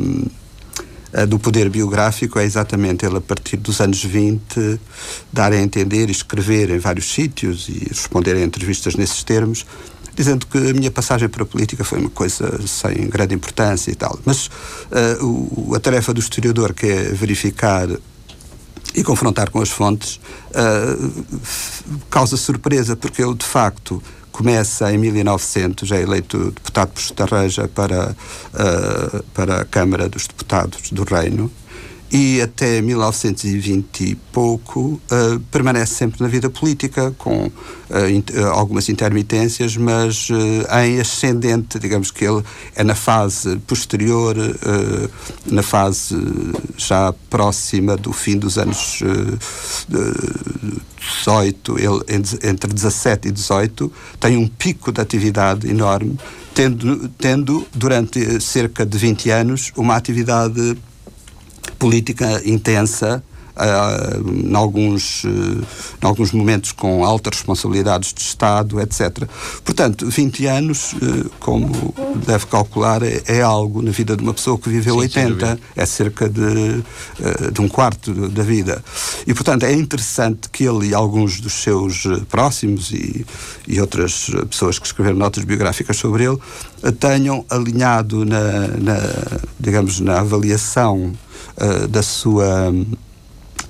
do 1.26 1.38
poder 1.38 1.70
biográfico 1.70 2.38
é 2.38 2.44
exatamente 2.44 3.06
ele, 3.06 3.16
a 3.16 3.20
partir 3.22 3.56
dos 3.56 3.80
anos 3.80 4.04
20, 4.04 4.78
dar 5.32 5.50
a 5.54 5.56
entender 5.56 6.10
e 6.10 6.12
escrever 6.12 6.68
em 6.68 6.78
vários 6.78 7.10
sítios 7.10 7.70
e 7.70 7.86
responder 7.88 8.36
a 8.36 8.42
entrevistas 8.42 8.96
nesses 8.96 9.24
termos 9.24 9.64
dizendo 10.14 10.46
que 10.46 10.58
a 10.58 10.72
minha 10.74 10.92
passagem 10.92 11.28
para 11.28 11.42
a 11.42 11.46
política 11.46 11.82
foi 11.82 11.98
uma 11.98 12.10
coisa 12.10 12.60
sem 12.68 13.08
grande 13.08 13.34
importância 13.34 13.90
e 13.90 13.96
tal. 13.96 14.16
Mas 14.24 14.46
uh, 14.46 15.24
o, 15.26 15.74
a 15.74 15.80
tarefa 15.80 16.14
do 16.14 16.20
historiador, 16.20 16.72
que 16.72 16.86
é 16.86 17.02
verificar 17.04 17.88
e 18.94 19.02
confrontar 19.02 19.50
com 19.50 19.60
as 19.60 19.70
fontes, 19.70 20.20
uh, 20.50 21.24
causa 22.08 22.36
surpresa, 22.36 22.94
porque 22.94 23.22
ele, 23.22 23.34
de 23.34 23.44
facto, 23.44 24.02
começa 24.30 24.92
em 24.92 24.98
1900, 24.98 25.90
é 25.92 26.02
eleito 26.02 26.50
deputado 26.50 26.90
por 26.90 27.00
Estarreja 27.00 27.68
para, 27.68 28.14
uh, 28.54 29.22
para 29.34 29.62
a 29.62 29.64
Câmara 29.64 30.08
dos 30.08 30.26
Deputados 30.26 30.90
do 30.90 31.02
Reino, 31.04 31.50
e 32.14 32.40
até 32.40 32.80
1920 32.80 34.04
e 34.04 34.14
pouco 34.14 35.00
uh, 35.10 35.40
permanece 35.50 35.94
sempre 35.94 36.22
na 36.22 36.28
vida 36.28 36.48
política, 36.48 37.12
com 37.18 37.46
uh, 37.46 38.44
algumas 38.52 38.88
intermitências, 38.88 39.76
mas 39.76 40.28
em 40.84 41.00
ascendente, 41.00 41.76
digamos 41.76 42.12
que 42.12 42.24
ele 42.24 42.40
é 42.76 42.84
na 42.84 42.94
fase 42.94 43.56
posterior, 43.66 44.36
na 45.46 45.62
fase 45.62 46.14
já 46.76 47.12
próxima 47.28 47.96
do 47.96 48.12
fim 48.12 48.38
dos 48.38 48.58
anos 48.58 49.02
18, 51.18 51.78
ele, 51.78 52.24
entre 52.44 52.72
17 52.72 53.28
e 53.28 53.32
18, 53.32 53.92
tem 54.20 54.36
um 54.36 54.46
pico 54.46 54.92
de 54.92 55.00
atividade 55.00 55.68
enorme, 55.68 56.16
tendo, 56.54 57.08
tendo 57.18 57.66
durante 57.74 58.40
cerca 58.40 58.86
de 58.86 58.96
20 58.96 59.30
anos 59.30 59.72
uma 59.76 59.96
atividade 59.96 60.76
política 61.78 62.42
intensa, 62.44 63.22
uh, 63.56 64.30
em, 64.30 64.54
alguns, 64.54 65.24
uh, 65.24 65.28
em 65.28 66.06
alguns 66.06 66.32
momentos 66.32 66.72
com 66.72 67.04
altas 67.04 67.34
responsabilidades 67.34 68.12
de 68.12 68.20
Estado, 68.20 68.80
etc. 68.80 69.28
Portanto, 69.64 70.08
20 70.08 70.46
anos, 70.46 70.92
uh, 70.94 71.30
como 71.40 71.94
deve 72.26 72.46
calcular, 72.46 73.02
é, 73.02 73.22
é, 73.26 73.42
algo 73.42 73.82
na 73.82 73.90
vida 73.90 74.16
de 74.16 74.22
uma 74.22 74.34
pessoa 74.34 74.58
que 74.58 74.68
viveu 74.68 74.94
Sim, 74.94 75.00
80, 75.00 75.58
é 75.76 75.86
cerca 75.86 76.28
de, 76.28 76.40
uh, 76.40 77.52
de 77.52 77.60
um 77.60 77.68
quarto 77.68 78.12
da 78.28 78.42
vida. 78.42 78.82
E, 79.26 79.34
portanto, 79.34 79.64
é 79.64 79.72
interessante 79.72 80.48
que 80.50 80.64
ele 80.64 80.88
e 80.88 80.94
alguns 80.94 81.40
dos 81.40 81.54
seus 81.54 82.04
próximos 82.28 82.90
e, 82.90 83.24
e 83.66 83.80
outras 83.80 84.30
pessoas 84.50 84.78
que 84.78 84.86
escreveram 84.86 85.18
notas 85.18 85.44
biográficas 85.44 85.96
sobre 85.96 86.24
ele 86.24 86.38
tenham 86.98 87.44
alinhado 87.48 88.24
na, 88.24 88.68
na 88.68 89.00
digamos, 89.58 90.00
na 90.00 90.20
avaliação 90.20 91.14
uh, 91.56 91.88
da 91.88 92.02
sua 92.02 92.72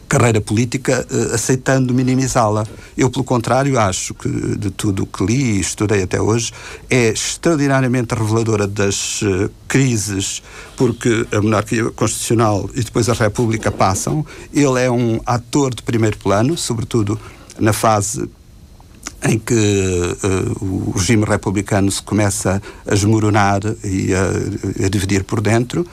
carreira 0.08 0.40
política 0.40 1.06
uh, 1.10 1.34
aceitando 1.34 1.92
minimizá-la. 1.92 2.64
Eu, 2.96 3.10
pelo 3.10 3.24
contrário, 3.24 3.78
acho 3.78 4.14
que 4.14 4.28
de 4.56 4.70
tudo 4.70 5.02
o 5.02 5.06
que 5.06 5.24
li 5.24 5.56
e 5.56 5.60
estudei 5.60 6.02
até 6.02 6.20
hoje 6.20 6.52
é 6.88 7.08
extraordinariamente 7.08 8.14
reveladora 8.14 8.66
das 8.66 9.22
uh, 9.22 9.50
crises 9.66 10.42
porque 10.76 11.26
a 11.32 11.40
monarquia 11.40 11.90
constitucional 11.90 12.70
e 12.74 12.82
depois 12.82 13.08
a 13.08 13.12
república 13.12 13.72
passam. 13.72 14.24
Ele 14.52 14.80
é 14.80 14.90
um 14.90 15.20
ator 15.26 15.74
de 15.74 15.82
primeiro 15.82 16.16
plano, 16.18 16.56
sobretudo 16.56 17.18
na 17.58 17.72
fase 17.72 18.28
em 19.24 19.38
que 19.38 19.54
uh, 19.54 20.64
o 20.64 20.92
regime 20.92 21.24
republicano 21.24 21.90
se 21.90 22.02
começa 22.02 22.60
a 22.86 22.94
esmoronar 22.94 23.60
e 23.82 24.12
a, 24.14 24.84
a 24.84 24.88
dividir 24.88 25.24
por 25.24 25.40
dentro, 25.40 25.86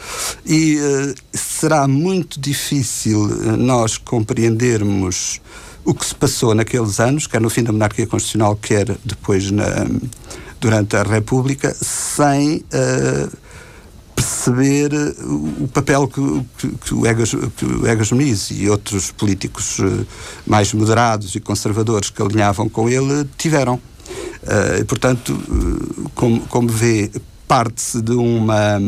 e 0.45 0.77
uh, 0.77 1.15
será 1.33 1.87
muito 1.87 2.39
difícil 2.39 3.29
eh, 3.29 3.57
nós 3.57 3.97
compreendermos 3.97 5.39
o 5.85 5.93
que 5.93 6.05
se 6.05 6.13
passou 6.13 6.53
naqueles 6.53 6.99
anos, 6.99 7.25
quer 7.25 7.39
no 7.39 7.49
fim 7.49 7.63
da 7.63 7.71
monarquia 7.71 8.05
constitucional, 8.05 8.55
quer 8.55 8.97
depois 9.03 9.49
na, 9.49 9.87
durante 10.59 10.95
a 10.95 11.03
República, 11.03 11.75
sem 11.79 12.57
uh, 12.57 13.37
perceber 14.21 14.93
eh, 14.93 15.13
o 15.59 15.67
papel 15.67 16.07
que, 16.07 16.45
que, 16.57 16.67
que, 16.77 16.93
o 16.93 17.05
Egas, 17.05 17.31
que 17.57 17.65
o 17.65 17.87
Egas 17.87 18.11
Muniz 18.11 18.51
e 18.51 18.69
outros 18.69 19.11
políticos 19.11 19.77
eh, 19.79 20.05
mais 20.45 20.73
moderados 20.73 21.35
e 21.35 21.39
conservadores 21.39 22.09
que 22.09 22.21
alinhavam 22.21 22.69
com 22.69 22.89
ele 22.89 23.27
tiveram. 23.37 23.79
Uh, 24.43 24.83
portanto, 24.85 25.37
como, 26.15 26.41
como 26.47 26.67
vê, 26.67 27.11
parte-se 27.47 28.01
de 28.01 28.11
uma 28.11 28.81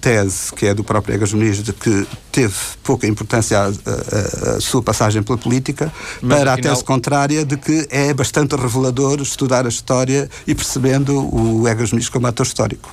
tese 0.00 0.52
que 0.52 0.66
é 0.66 0.74
do 0.74 0.84
próprio 0.84 1.14
Egas 1.14 1.32
Muniz 1.32 1.62
de 1.62 1.72
que 1.72 2.06
teve 2.30 2.54
pouca 2.82 3.06
importância 3.06 3.58
a, 3.58 3.66
a, 3.66 4.56
a 4.56 4.60
sua 4.60 4.82
passagem 4.82 5.22
pela 5.22 5.38
política, 5.38 5.90
Mas, 6.20 6.38
para 6.38 6.52
a 6.52 6.58
tese 6.58 6.84
contrária 6.84 7.44
de 7.44 7.56
que 7.56 7.88
é 7.90 8.12
bastante 8.12 8.54
revelador 8.54 9.20
estudar 9.22 9.64
a 9.64 9.68
história 9.68 10.28
e 10.46 10.54
percebendo 10.54 11.34
o 11.34 11.66
Egas 11.66 11.92
Muniz 11.92 12.08
como 12.08 12.26
ator 12.26 12.44
histórico. 12.44 12.90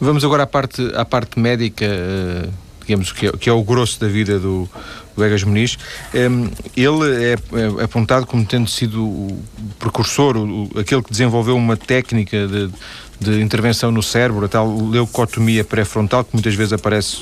Vamos 0.00 0.24
agora 0.24 0.42
à 0.44 0.46
parte, 0.46 0.82
à 0.94 1.04
parte 1.04 1.38
médica, 1.38 1.86
uh, 1.86 2.52
digamos, 2.86 3.12
que 3.12 3.26
é, 3.26 3.32
que 3.32 3.48
é, 3.48 3.52
o 3.52 3.62
grosso 3.62 4.00
da 4.00 4.08
vida 4.08 4.38
do, 4.38 4.68
do 5.16 5.24
Egas 5.24 5.42
Muniz. 5.42 5.78
Um, 6.14 6.50
ele 6.76 7.24
é, 7.24 7.32
é, 7.32 7.84
apontado 7.84 8.26
como 8.26 8.44
tendo 8.44 8.68
sido 8.68 9.04
o 9.04 9.42
precursor, 9.78 10.36
o, 10.36 10.70
aquele 10.78 11.02
que 11.02 11.10
desenvolveu 11.10 11.56
uma 11.56 11.76
técnica 11.76 12.46
de, 12.46 12.70
de 13.18 13.40
intervenção 13.40 13.90
no 13.90 14.02
cérebro, 14.02 14.44
a 14.44 14.48
tal 14.48 14.76
leucotomia 14.88 15.64
pré-frontal, 15.64 16.24
que 16.24 16.30
muitas 16.34 16.54
vezes 16.54 16.72
aparece 16.72 17.18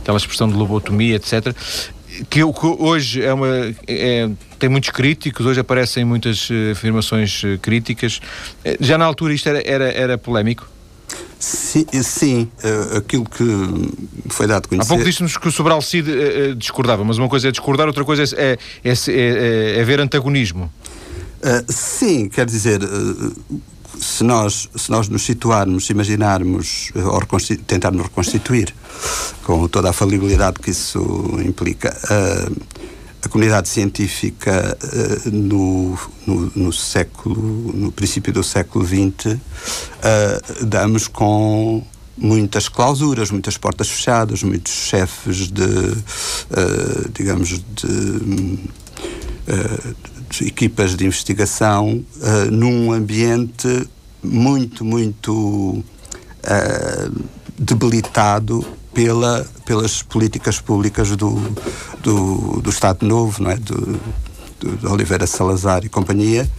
aquela 0.00 0.18
expressão 0.18 0.48
de 0.48 0.54
lobotomia, 0.54 1.16
etc 1.16 1.56
que, 2.30 2.42
hoje 2.42 3.22
é 3.22 3.32
uma, 3.32 3.46
é, 3.86 4.28
tem 4.58 4.68
muitos 4.68 4.90
críticos, 4.90 5.44
hoje 5.44 5.60
aparecem 5.60 6.04
muitas 6.04 6.48
eh, 6.50 6.72
afirmações 6.72 7.42
eh, 7.44 7.58
críticas. 7.60 8.20
Já 8.80 8.96
na 8.96 9.04
altura 9.04 9.34
isto 9.34 9.48
era, 9.48 9.62
era, 9.66 9.92
era 9.92 10.18
polémico? 10.18 10.66
Sim, 11.46 11.86
sim 12.02 12.50
uh, 12.64 12.96
aquilo 12.96 13.24
que 13.24 13.44
foi 14.28 14.48
dado 14.48 14.64
a 14.64 14.68
conhecer. 14.68 14.86
Há 14.86 14.88
pouco 14.88 15.04
disse-nos 15.04 15.36
que 15.36 15.46
o 15.46 15.52
Sobral 15.52 15.80
Cid 15.80 16.10
uh, 16.10 16.56
discordava, 16.56 17.04
mas 17.04 17.18
uma 17.18 17.28
coisa 17.28 17.46
é 17.46 17.50
discordar, 17.52 17.86
outra 17.86 18.04
coisa 18.04 18.24
é, 18.36 18.58
é, 18.82 18.92
é, 18.92 19.78
é 19.78 19.84
ver 19.84 20.00
antagonismo. 20.00 20.68
Uh, 21.38 21.72
sim, 21.72 22.28
quer 22.28 22.46
dizer, 22.46 22.80
se, 23.96 24.24
nós, 24.24 24.68
se 24.74 24.90
nós 24.90 25.08
nos 25.08 25.22
situarmos, 25.22 25.88
imaginarmos 25.88 26.90
ou 26.96 27.22
tentarmos 27.64 28.02
reconstituir 28.02 28.74
com 29.44 29.68
toda 29.68 29.90
a 29.90 29.92
falibilidade 29.92 30.58
que 30.58 30.72
isso 30.72 30.98
implica 31.46 31.96
a 33.26 33.28
comunidade 33.28 33.68
científica 33.68 34.78
uh, 34.82 35.30
no, 35.30 35.98
no, 36.26 36.52
no, 36.54 36.72
século, 36.72 37.72
no 37.74 37.90
princípio 37.90 38.32
do 38.32 38.42
século 38.42 38.86
XX, 38.86 39.34
uh, 39.34 40.64
damos 40.64 41.08
com 41.08 41.84
muitas 42.16 42.68
clausuras, 42.68 43.30
muitas 43.30 43.58
portas 43.58 43.88
fechadas, 43.88 44.42
muitos 44.42 44.72
chefes 44.72 45.50
de, 45.50 45.62
uh, 45.62 47.10
digamos, 47.12 47.48
de, 47.48 48.58
de, 50.30 50.46
equipas 50.46 50.96
de 50.96 51.04
investigação 51.04 52.04
num 52.50 52.90
ambiente 52.92 53.88
muito, 54.22 54.84
muito 54.84 55.84
debilitado 57.56 58.66
pela, 58.96 59.46
pelas 59.66 60.02
políticas 60.02 60.58
públicas 60.58 61.10
do, 61.10 61.34
do, 62.02 62.62
do 62.62 62.70
Estado 62.70 63.06
Novo, 63.06 63.42
não 63.42 63.50
é? 63.50 63.56
do, 63.56 64.00
do, 64.58 64.76
de 64.78 64.86
Oliveira 64.86 65.26
Salazar 65.26 65.84
e 65.84 65.88
companhia, 65.90 66.50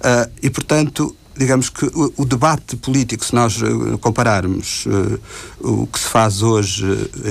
uh, 0.00 0.30
e 0.42 0.50
portanto 0.50 1.16
digamos 1.34 1.70
que 1.70 1.86
o, 1.86 2.12
o, 2.18 2.24
debate 2.26 2.76
político, 2.76 3.24
se 3.24 3.34
nós 3.34 3.62
uh, 3.62 3.96
compararmos 3.96 4.84
uh, 4.84 5.18
o 5.60 5.86
que 5.86 5.98
se 5.98 6.04
faz 6.06 6.42
hoje 6.42 6.84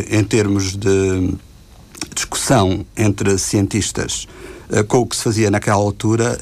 em 0.09 0.23
termos 0.23 0.75
de 0.75 1.35
discussão 2.15 2.83
entre 2.97 3.37
cientistas 3.37 4.27
com 4.87 4.97
o 5.01 5.05
que 5.05 5.15
se 5.15 5.21
fazia 5.21 5.51
naquela 5.51 5.77
altura, 5.77 6.39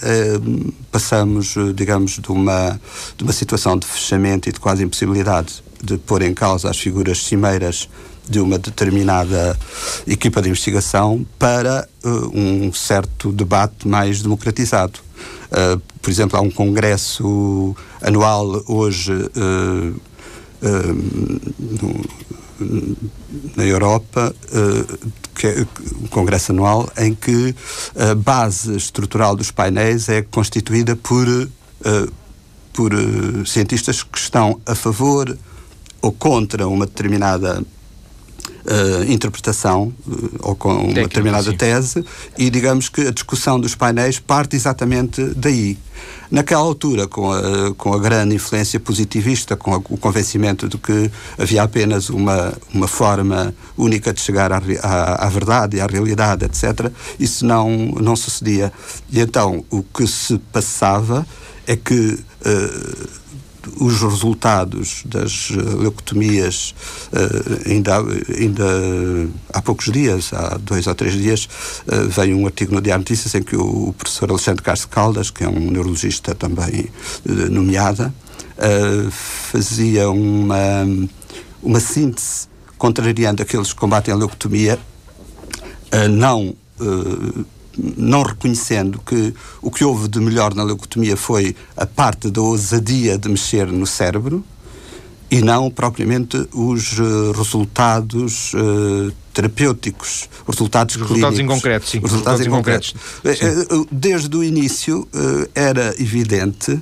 passamos, 0.90 1.56
digamos, 1.76 2.20
de 2.20 2.32
uma, 2.32 2.80
de 3.18 3.24
uma 3.24 3.34
situação 3.34 3.78
de 3.78 3.86
fechamento 3.86 4.48
e 4.48 4.52
de 4.54 4.62
quase 4.62 4.82
impossibilidade 4.82 5.62
de 5.84 5.98
pôr 5.98 6.22
em 6.22 6.34
causa 6.34 6.70
as 6.70 6.80
figuras 6.80 7.22
cimeiras 7.24 7.90
de 8.28 8.40
uma 8.40 8.58
determinada 8.58 9.58
equipa 10.08 10.42
de 10.42 10.50
investigação 10.50 11.26
para 11.38 11.88
uh, 12.04 12.32
um 12.34 12.72
certo 12.74 13.32
debate 13.32 13.88
mais 13.88 14.22
democratizado. 14.22 15.00
Uh, 15.52 15.82
por 16.02 16.10
exemplo, 16.10 16.38
há 16.38 16.42
um 16.42 16.50
congresso 16.50 17.76
anual 18.02 18.64
hoje 18.68 19.14
uh, 19.14 20.02
no, 21.60 22.06
na 23.58 23.66
Europa, 23.66 24.34
que 25.36 25.48
é 25.48 25.68
um 26.02 26.08
congresso 26.08 26.54
anual 26.54 26.90
em 26.98 27.14
que 27.14 27.54
a 27.98 28.16
base 28.16 28.74
estrutural 28.74 29.36
dos 29.36 29.52
painéis 29.52 30.08
é 30.08 30.22
constituída 30.22 30.96
por, 30.96 31.28
por 32.72 32.94
cientistas 33.46 34.04
que 34.04 34.18
estão 34.18 34.62
a 34.66 34.74
favor 34.74 35.38
ou 36.02 36.14
contra 36.14 36.66
uma 36.66 36.86
determinada 36.86 37.62
uh, 38.66 39.12
interpretação 39.12 39.94
uh, 40.08 40.30
ou 40.40 40.56
com 40.56 40.74
uma 40.74 40.94
determinada 40.94 41.52
sim. 41.52 41.58
tese 41.58 42.06
e 42.38 42.50
digamos 42.50 42.90
que 42.90 43.02
a 43.02 43.12
discussão 43.12 43.60
dos 43.60 43.76
painéis 43.76 44.20
parte 44.20 44.56
exatamente 44.56 45.24
daí. 45.36 45.78
Naquela 46.32 46.62
altura, 46.62 47.08
com 47.08 47.32
a, 47.32 47.74
com 47.76 47.94
a 47.94 48.00
grande 48.00 48.36
influência 48.36 48.80
positivista, 48.80 49.56
com 49.56 49.76
a, 49.76 49.78
o 49.78 49.98
convencimento 49.98 50.68
de 50.68 50.78
que 50.78 51.12
havia 51.38 51.62
apenas 51.62 52.10
uma, 52.10 52.54
uma 52.74 52.88
forma 52.88 53.54
única 53.78 54.12
de 54.12 54.20
chegar 54.20 54.52
à, 54.52 54.62
à, 54.82 55.28
à 55.28 55.30
verdade 55.30 55.78
e 55.78 55.82
à 55.82 55.86
realidade, 55.86 56.46
etc., 56.46 56.92
isso 57.20 57.46
não, 57.46 57.70
não 57.70 58.16
sucedia. 58.16 58.74
E 59.12 59.20
então, 59.20 59.64
o 59.70 59.84
que 59.84 60.08
se 60.08 60.38
passava 60.52 61.26
é 61.68 61.76
que. 61.76 62.20
Uh, 62.46 63.23
os 63.80 64.02
resultados 64.02 65.04
das 65.06 65.52
eh, 65.52 65.56
leucotomias 65.56 66.74
uh, 67.12 67.70
ainda, 67.70 67.98
ainda 68.38 68.64
há 69.52 69.62
poucos 69.62 69.92
dias, 69.92 70.32
há 70.34 70.58
dois 70.58 70.88
ou 70.88 70.96
três 70.96 71.14
dias, 71.14 71.48
uh, 71.88 72.08
veio 72.10 72.38
um 72.38 72.46
artigo 72.46 72.74
no 72.74 72.82
Diário 72.82 73.02
Notícias 73.02 73.34
em 73.36 73.44
que 73.44 73.56
o, 73.56 73.94
professor 73.98 74.30
Alexandre 74.30 74.64
Castro 74.64 74.90
Caldas, 74.90 75.30
que 75.30 75.44
é 75.44 75.50
um 75.50 75.72
neurologista 75.72 76.36
também 76.36 76.90
nomeada, 77.50 78.14
fazia 79.12 80.10
uma, 80.10 80.86
uma 81.62 81.80
síntese 81.80 82.48
contrariando 82.78 83.42
aqueles 83.42 83.74
que 83.74 83.80
combatem 83.80 84.14
a 84.14 84.18
leucotomia, 84.18 84.80
não 86.12 86.56
não 87.78 88.24
reconhecendo 88.24 89.00
que 89.06 89.34
o 89.62 89.72
que 89.72 89.84
houve 89.84 90.08
de 90.08 90.20
melhor 90.20 90.54
na 90.54 90.64
leucotomia 90.64 91.18
foi 91.18 91.56
a 91.76 91.86
parte 91.86 92.30
da 92.30 92.42
ousadia 92.42 93.18
de 93.18 93.30
mexer 93.30 93.68
no 93.68 93.86
cérebro 93.86 94.44
e 95.32 95.42
não 95.42 95.72
propriamente 95.72 96.48
os 96.54 97.00
uh, 97.00 97.32
resultados 97.32 98.54
uh, 98.54 99.12
terapêuticos, 99.34 100.30
resultados 100.48 100.96
os 100.96 101.02
clínicos. 101.08 101.32
Resultados 101.32 101.40
em 101.40 101.48
concreto, 101.48 101.90
sim. 101.90 102.00
Os 102.04 102.12
resultados, 102.12 102.40
resultados 102.42 102.46
em 102.46 102.50
concreto. 102.50 102.94
concreto. 103.24 103.88
Desde 103.92 104.38
o 104.38 104.44
início 104.44 105.08
uh, 105.12 105.50
era 105.56 105.96
evidente 106.00 106.80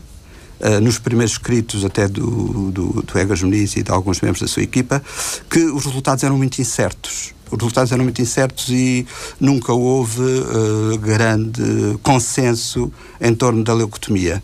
Uh, 0.63 0.79
nos 0.79 0.99
primeiros 0.99 1.31
escritos 1.31 1.83
até 1.83 2.07
do, 2.07 2.69
do, 2.71 3.01
do 3.01 3.19
Egas 3.19 3.41
Muniz 3.41 3.75
e 3.75 3.81
de 3.81 3.91
alguns 3.91 4.21
membros 4.21 4.41
da 4.41 4.47
sua 4.47 4.61
equipa, 4.61 5.01
que 5.49 5.59
os 5.59 5.85
resultados 5.85 6.23
eram 6.23 6.37
muito 6.37 6.61
incertos 6.61 7.33
os 7.51 7.57
resultados 7.59 7.91
eram 7.91 8.05
muito 8.05 8.21
incertos 8.21 8.69
e 8.69 9.05
nunca 9.39 9.73
houve 9.73 10.21
uh, 10.21 10.97
grande 10.99 11.99
consenso 12.01 12.91
em 13.19 13.35
torno 13.35 13.61
da 13.63 13.73
leucotomia. 13.73 14.41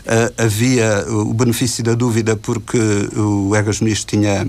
Uh, 0.00 0.42
havia 0.42 1.06
o 1.08 1.32
benefício 1.32 1.84
da 1.84 1.94
dúvida 1.94 2.34
porque 2.36 2.78
o 3.16 3.54
Egas 3.54 3.80
Muniz 3.80 4.04
tinha 4.04 4.46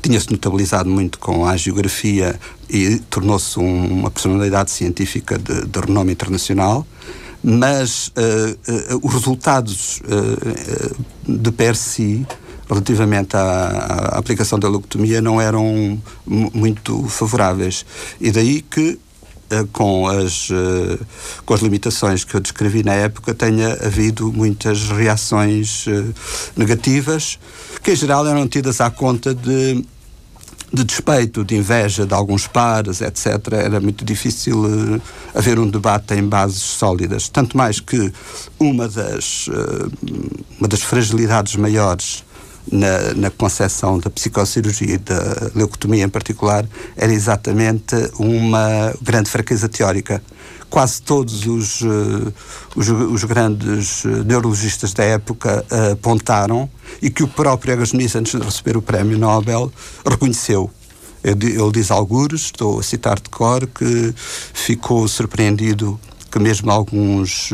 tinha-se 0.00 0.30
notabilizado 0.30 0.88
muito 0.88 1.18
com 1.18 1.46
a 1.46 1.52
angiografia 1.52 2.38
e 2.68 2.98
tornou-se 3.10 3.58
um, 3.58 4.00
uma 4.00 4.10
personalidade 4.10 4.70
científica 4.70 5.38
de, 5.38 5.66
de 5.66 5.80
renome 5.80 6.12
internacional, 6.12 6.86
mas 7.44 8.08
uh, 8.08 8.94
uh, 8.94 9.06
os 9.06 9.12
resultados 9.12 10.00
uh, 10.00 11.30
de 11.30 11.52
per 11.52 11.76
si 11.76 12.26
relativamente 12.66 13.36
à, 13.36 14.10
à, 14.14 14.18
aplicação 14.18 14.58
da 14.58 14.66
lobotomia 14.66 15.20
não 15.20 15.38
eram 15.38 16.00
muito 16.26 17.06
favoráveis. 17.08 17.84
E 18.18 18.30
daí 18.30 18.62
que 18.62 18.98
eh, 19.50 19.66
com 19.72 20.06
as, 20.06 20.48
eh, 20.50 20.98
com 21.44 21.54
as 21.54 21.60
limitações 21.60 22.24
que 22.24 22.34
eu 22.34 22.40
descrevi 22.40 22.82
na 22.82 22.94
época, 22.94 23.34
tenha 23.34 23.74
havido 23.84 24.32
muitas 24.32 24.88
reações 24.88 25.86
eh, 25.86 26.04
negativas, 26.56 27.38
que 27.82 27.92
em 27.92 27.96
geral 27.96 28.26
eram 28.26 28.48
tidas 28.48 28.80
à 28.80 28.90
conta 28.90 29.34
de, 29.34 29.84
de 30.74 30.84
despeito, 30.84 31.44
de 31.44 31.56
inveja 31.56 32.04
de 32.06 32.14
alguns 32.14 32.46
pares, 32.46 33.00
etc. 33.00 33.52
Era 33.52 33.80
muito 33.80 34.04
difícil 34.04 35.00
haver 35.34 35.58
um 35.58 35.68
debate 35.68 36.14
em 36.14 36.26
bases 36.26 36.62
sólidas. 36.62 37.28
Tanto 37.28 37.56
mais 37.56 37.80
que 37.80 38.12
uma 38.58 38.88
das, 38.88 39.48
uma 40.58 40.68
das 40.68 40.82
fragilidades 40.82 41.56
maiores 41.56 42.24
na, 42.70 43.14
na 43.14 43.30
concepção 43.30 43.98
da 43.98 44.10
psicocirurgia 44.10 44.94
e 44.94 44.98
da 44.98 45.50
leucotomia 45.54 46.04
em 46.04 46.08
particular, 46.08 46.66
era 46.96 47.12
exatamente 47.12 47.94
uma 48.18 48.92
grande 49.02 49.30
fraqueza 49.30 49.68
teórica. 49.68 50.22
Quase 50.70 51.02
todos 51.02 51.46
os, 51.46 51.82
uh, 51.82 52.32
os, 52.74 52.88
os, 52.88 53.22
grandes 53.22 54.04
eh, 54.04 54.08
neurologistas 54.24 54.92
da 54.92 55.04
época 55.04 55.64
uh, 55.70 55.92
apontaram 55.92 56.68
e 57.00 57.10
que 57.10 57.22
o 57.22 57.28
próprio 57.28 57.74
Egas 57.74 57.92
Muniz, 57.92 58.16
antes 58.16 58.32
de 58.32 58.44
receber 58.44 58.76
o 58.76 58.82
prémio 58.82 59.16
Nobel, 59.16 59.70
reconheceu. 60.04 60.68
Ele 61.22 61.70
diz 61.72 61.92
algures, 61.92 62.42
estou 62.42 62.80
a 62.80 62.82
citar 62.82 63.20
de 63.20 63.30
cor, 63.30 63.66
que 63.68 64.12
ficou 64.52 65.06
surpreendido 65.06 65.98
que 66.30 66.40
mesmo 66.40 66.70
alguns 66.72 67.52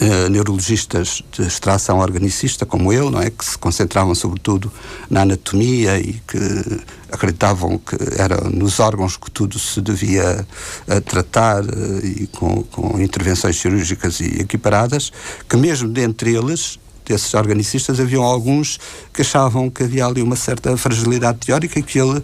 uh, 0.00 0.28
neurologistas 0.28 1.22
de 1.32 1.42
extração 1.42 1.98
organicista, 1.98 2.64
como 2.64 2.92
ele, 2.92 3.10
não 3.10 3.20
é? 3.20 3.30
que 3.30 3.44
se 3.44 3.58
concentravam 3.58 4.14
sobretudo 4.14 4.72
na 5.10 5.22
anatomia 5.22 5.98
e 5.98 6.14
que 6.26 6.38
acreditavam 7.10 7.78
que 7.78 7.96
era 8.16 8.48
nos 8.48 8.80
órgãos 8.80 9.16
que 9.16 9.30
tudo 9.30 9.58
se 9.58 9.80
devia 9.80 10.46
uh, 10.88 11.00
tratar 11.02 11.64
uh, 11.64 12.06
e 12.06 12.26
com, 12.28 12.62
com 12.64 13.00
intervenções 13.00 13.56
cirúrgicas 13.56 14.20
e 14.20 14.40
equiparadas, 14.40 15.12
que 15.48 15.56
mesmo 15.56 15.88
dentre 15.88 16.34
eles 16.34 16.78
desses 17.04 17.34
organicistas, 17.34 17.98
haviam 17.98 18.22
alguns 18.22 18.78
que 19.12 19.22
achavam 19.22 19.68
que 19.68 19.82
havia 19.82 20.06
ali 20.06 20.22
uma 20.22 20.36
certa 20.36 20.76
fragilidade 20.76 21.38
teórica 21.38 21.78
e 21.78 21.82
que 21.82 21.98
ele 21.98 22.22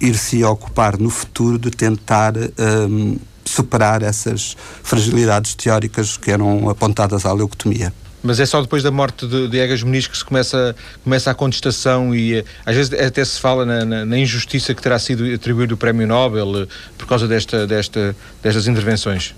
ir-se 0.00 0.44
ocupar 0.44 0.98
no 0.98 1.10
futuro 1.10 1.58
de 1.58 1.70
tentar 1.70 2.34
um, 2.36 3.16
superar 3.46 4.02
essas 4.02 4.56
fragilidades 4.82 5.54
teóricas 5.54 6.16
que 6.16 6.30
eram 6.30 6.68
apontadas 6.68 7.24
à 7.24 7.32
leucotomia. 7.32 7.92
Mas 8.22 8.40
é 8.40 8.46
só 8.46 8.60
depois 8.60 8.82
da 8.82 8.90
morte 8.90 9.26
de, 9.26 9.46
de 9.46 9.58
Egas 9.58 9.82
Muniz 9.82 10.08
que 10.08 10.16
se 10.16 10.24
começa, 10.24 10.74
começa 11.04 11.30
a 11.30 11.34
contestação 11.34 12.14
e 12.14 12.44
às 12.64 12.74
vezes 12.74 12.92
até 12.92 13.24
se 13.24 13.38
fala 13.38 13.64
na, 13.64 13.84
na, 13.84 14.04
na 14.04 14.18
injustiça 14.18 14.74
que 14.74 14.82
terá 14.82 14.98
sido 14.98 15.32
atribuído 15.32 15.74
o 15.74 15.76
Prémio 15.76 16.06
Nobel 16.06 16.62
eh, 16.62 16.66
por 16.98 17.06
causa 17.06 17.28
desta, 17.28 17.66
desta, 17.66 18.16
destas 18.42 18.66
intervenções. 18.66 19.34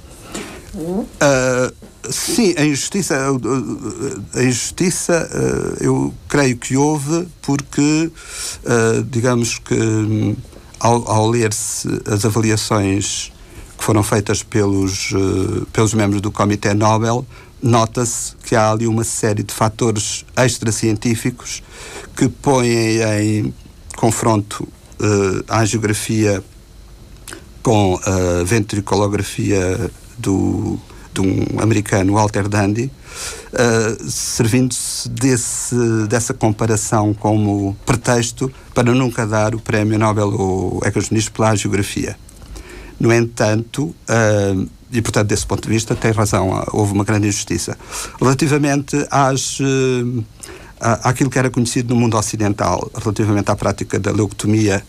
Uh, 0.75 1.75
sim, 2.09 2.55
a 2.57 2.64
injustiça, 2.64 3.16
a 4.35 4.42
injustiça 4.42 5.29
uh, 5.35 5.85
eu 5.85 6.14
creio 6.29 6.57
que 6.57 6.77
houve 6.77 7.29
porque, 7.42 8.11
uh, 8.64 9.03
digamos 9.03 9.59
que 9.59 9.75
hum, 9.75 10.37
ao, 10.81 11.11
ao 11.11 11.29
ler-se 11.29 11.88
as 12.07 12.25
avaliações 12.25 13.33
que 13.79 13.85
foram 13.85 14.03
feitas 14.03 14.43
pelos, 14.43 15.12
uh, 15.12 15.67
pelos 15.73 15.95
membros 15.95 16.21
do 16.21 16.33
Comitê 16.33 16.75
Nobel, 16.75 17.25
nota-se 17.62 18.35
que 18.45 18.57
há 18.57 18.73
ali 18.73 18.87
uma 18.87 19.05
série 19.05 19.43
de 19.43 19.55
fatores 19.55 20.25
extracientíficos 20.37 21.62
que 22.17 22.29
põem 22.29 23.01
em 23.21 23.55
confronto 23.97 24.64
uh, 24.64 25.45
a 25.49 25.61
angiografia 25.61 26.43
com 27.62 27.99
a 28.05 28.45
ventriculografia 28.45 29.91
do, 30.19 30.79
de 31.12 31.21
um 31.21 31.61
americano, 31.61 32.14
Walter 32.14 32.49
Dandy, 32.49 32.91
uh, 33.53 34.11
servindo-se 34.11 35.09
dessa 36.09 36.35
comparação 36.35 37.12
como 37.14 37.77
pretexto 37.85 38.51
para 38.75 38.93
nunca 38.93 39.27
dar 39.27 39.55
o 39.55 39.61
prémio 39.61 39.99
Nobel 39.99 40.81
Egas 40.85 41.11
Muniz 41.11 41.29
pela 41.29 41.51
angiografia. 41.51 42.17
No 42.98 43.12
entanto, 43.12 43.84
uh, 43.84 44.68
e 44.90 45.02
portanto, 45.02 45.28
desse 45.28 45.46
ponto 45.46 45.62
de 45.62 45.68
vista, 45.68 45.94
tem 45.94 46.11
razão, 46.12 46.64
houve 46.72 46.92
uma 46.92 47.04
grande 47.04 47.28
injustiça. 47.28 47.76
Relativamente 48.20 48.96
às. 49.11 49.61
Uh, 49.61 50.24
àquilo 50.80 51.28
que 51.28 51.37
era 51.37 51.50
conhecido 51.50 51.92
no 51.92 52.00
mundo 52.00 52.16
ocidental, 52.16 52.88
relativamente 52.94 53.50
à 53.50 53.56
prática 53.56 53.98
da 53.98 54.12
leucotomia 54.12 54.80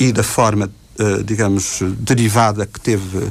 e 0.00 0.10
da 0.10 0.22
forma, 0.22 0.70
uh, 0.98 1.22
digamos, 1.22 1.80
derivada 1.98 2.64
que 2.66 2.80
teve 2.80 3.30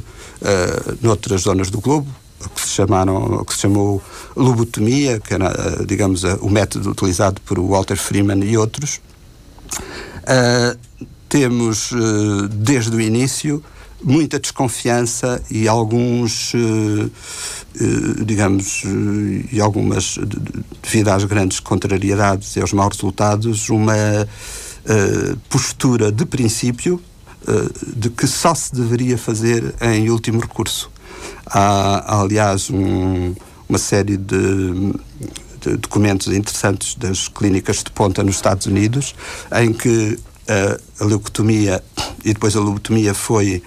noutras 1.00 1.40
zonas 1.40 1.70
do 1.70 1.80
globo, 1.80 2.06
que 2.54 2.60
se 2.60 2.68
chamaram, 2.68 3.42
que 3.44 3.54
se 3.54 3.60
chamou 3.60 4.02
lobotomia, 4.36 5.18
que 5.18 5.32
era, 5.32 5.50
digamos, 5.86 6.22
o 6.40 6.50
método 6.50 6.90
utilizado 6.90 7.40
por 7.40 7.58
Walter 7.58 7.96
Freeman 7.96 8.44
e 8.44 8.58
outros. 8.58 9.00
Uh, 10.24 10.78
temos, 11.28 11.90
uh, 11.92 12.48
desde 12.48 12.94
o 12.94 13.00
início, 13.00 13.62
muita 14.02 14.38
desconfiança 14.38 15.42
e 15.50 15.66
alguns, 15.66 16.52
uh, 16.54 16.58
uh, 16.58 18.24
digamos, 18.24 18.84
uh, 18.84 19.48
e 19.50 19.60
algumas, 19.60 20.18
devido 20.82 21.08
às 21.08 21.24
grandes 21.24 21.60
contrariedades 21.60 22.56
e 22.56 22.60
aos 22.60 22.72
maus 22.72 22.96
resultados, 22.96 23.68
uma 23.70 23.94
postura 25.48 26.12
de 26.12 26.26
princípio 26.26 27.00
de 27.96 28.10
que 28.10 28.26
só 28.26 28.54
se 28.54 28.74
deveria 28.74 29.16
fazer 29.16 29.74
em 29.80 30.10
último 30.10 30.40
recurso. 30.40 30.90
Há, 31.46 32.20
aliás, 32.20 32.68
um, 32.68 33.34
uma 33.66 33.78
série 33.78 34.18
de, 34.18 34.92
de 35.58 35.76
documentos 35.78 36.26
interessantes 36.26 36.96
das 36.96 37.28
clínicas 37.28 37.78
de 37.78 37.90
ponta 37.92 38.22
nos 38.22 38.36
Estados 38.36 38.66
Unidos, 38.66 39.14
em 39.62 39.72
que 39.72 40.18
a 41.00 41.04
leucotomia 41.04 41.82
e 42.22 42.34
depois 42.34 42.54
a 42.54 42.60
lobotomia 42.60 43.14
foi 43.14 43.62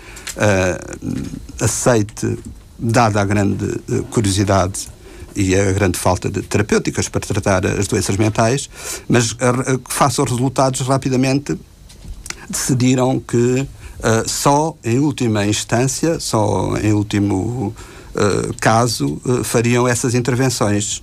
aceite, 1.59 2.37
dada 2.77 3.21
a 3.21 3.25
grande 3.25 3.79
curiosidade 4.11 4.87
e 5.35 5.55
a 5.55 5.71
grande 5.71 5.97
falta 5.99 6.29
de 6.29 6.41
terapêuticas 6.41 7.07
para 7.09 7.21
tratar 7.21 7.65
as 7.65 7.87
doenças 7.87 8.17
mentais, 8.17 8.69
mas 9.07 9.35
face 9.87 10.19
aos 10.19 10.31
resultados 10.31 10.81
rapidamente 10.81 11.57
decidiram 12.49 13.19
que 13.19 13.61
uh, 13.99 14.27
só 14.27 14.75
em 14.83 14.99
última 14.99 15.45
instância, 15.45 16.19
só 16.19 16.77
em 16.77 16.93
último 16.93 17.73
uh, 18.15 18.53
caso, 18.59 19.21
uh, 19.25 19.43
fariam 19.43 19.87
essas 19.87 20.13
intervenções. 20.15 21.01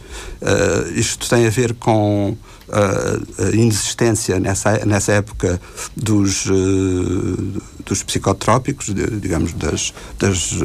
isto 0.94 1.28
tem 1.28 1.46
a 1.46 1.50
ver 1.50 1.74
com 1.74 2.36
a 2.70 3.50
inexistência 3.50 4.40
nessa, 4.40 4.84
nessa 4.84 5.12
época 5.12 5.60
dos, 5.96 6.46
dos 7.84 8.02
psicotrópicos, 8.02 8.86
digamos, 9.20 9.52
das, 9.52 9.92
das 10.18 10.58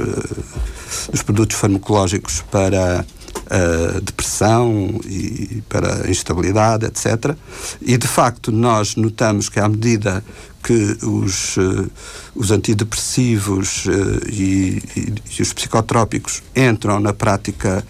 dos 1.12 1.22
produtos 1.22 1.58
farmacológicos 1.58 2.44
para 2.52 3.06
uh, 3.36 4.02
depressão 4.02 5.00
e 5.06 5.62
para 5.70 6.10
instabilidade, 6.10 6.86
etc. 6.86 7.36
E 7.82 7.98
de 7.98 8.08
facto 8.08 8.52
nós 8.52 8.96
notamos 8.96 9.50
que 9.50 9.60
à 9.60 9.68
medida 9.68 10.24
que 10.64 10.98
os, 11.04 11.58
uh, 11.58 11.90
os 12.36 12.52
antidepressivos 12.52 13.86
uh, 13.86 14.30
e, 14.30 14.82
e, 14.96 15.14
e, 15.38 15.42
os 15.42 15.54
psicotrópicos 15.54 16.44
entram 16.56 17.00
na 17.00 17.14
prática 17.14 17.84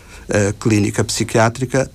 clínica 0.59 1.03
psiquiátrica, 1.03 1.89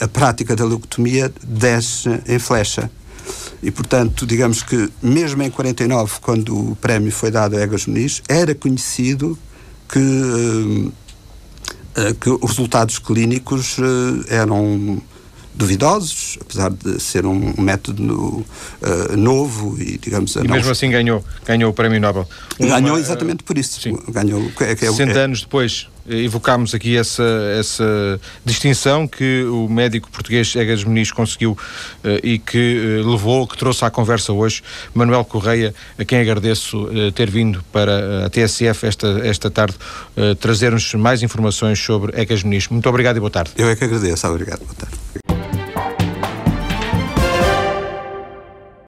a 0.00 0.08
prática 0.08 0.56
da 0.56 0.64
leucotomia 0.64 1.32
desce 1.42 2.08
em 2.26 2.38
flecha. 2.38 2.90
E, 3.62 3.70
portanto, 3.70 4.26
digamos 4.26 4.62
que, 4.62 4.90
mesmo 5.02 5.42
em 5.42 5.50
49, 5.50 6.14
quando 6.20 6.72
o 6.72 6.76
prémio 6.76 7.10
foi 7.10 7.30
dado 7.30 7.56
a 7.56 7.60
Egas 7.60 7.86
Muniz, 7.86 8.22
era 8.28 8.54
conhecido 8.54 9.38
que 9.88 10.92
eh, 11.96 12.14
que 12.20 12.28
os 12.28 12.50
resultados 12.50 12.98
clínicos 12.98 13.76
eram 14.28 15.00
duvidosos, 15.54 16.36
apesar 16.40 16.70
de 16.70 17.00
ser 17.00 17.24
um 17.24 17.54
método 17.56 18.44
uh, 18.82 19.16
novo 19.16 19.80
e, 19.80 19.96
digamos... 19.98 20.34
E 20.34 20.48
mesmo 20.48 20.72
assim 20.72 20.90
ganhou, 20.90 21.24
ganhou 21.46 21.70
o 21.70 21.72
Prémio 21.72 22.00
Nobel. 22.00 22.28
Uma, 22.58 22.80
ganhou 22.80 22.98
exatamente 22.98 23.44
por 23.44 23.56
isso. 23.56 23.80
Sim. 23.80 23.96
Ganhou, 24.08 24.42
é, 24.60 24.72
é, 24.72 24.76
60 24.76 25.12
é, 25.12 25.22
anos 25.22 25.42
depois 25.42 25.86
evocámos 26.08 26.74
aqui 26.74 26.96
essa, 26.96 27.24
essa 27.58 28.20
distinção 28.44 29.06
que 29.06 29.44
o 29.44 29.68
médico 29.68 30.10
português 30.10 30.54
Egas 30.54 30.84
Muniz 30.84 31.10
conseguiu 31.10 31.52
uh, 31.52 32.08
e 32.22 32.38
que 32.38 33.00
uh, 33.02 33.10
levou, 33.10 33.46
que 33.46 33.56
trouxe 33.56 33.84
à 33.84 33.90
conversa 33.90 34.32
hoje 34.32 34.62
Manuel 34.92 35.24
Correia, 35.24 35.74
a 35.98 36.04
quem 36.04 36.20
agradeço 36.20 36.84
uh, 36.84 37.12
ter 37.12 37.30
vindo 37.30 37.64
para 37.72 38.26
a 38.26 38.30
TSF 38.30 38.86
esta, 38.86 39.06
esta 39.24 39.50
tarde 39.50 39.74
trazer-nos 40.40 40.94
mais 40.94 41.22
informações 41.22 41.78
sobre 41.78 42.18
Egas 42.20 42.42
Muniz. 42.42 42.68
Muito 42.68 42.88
obrigado 42.88 43.16
e 43.16 43.20
boa 43.20 43.30
tarde. 43.30 43.52
Eu 43.56 43.68
é 43.68 43.76
que 43.76 43.84
agradeço. 43.84 44.26
Obrigado. 44.26 44.60
Boa 44.60 44.74
tarde. 44.74 45.23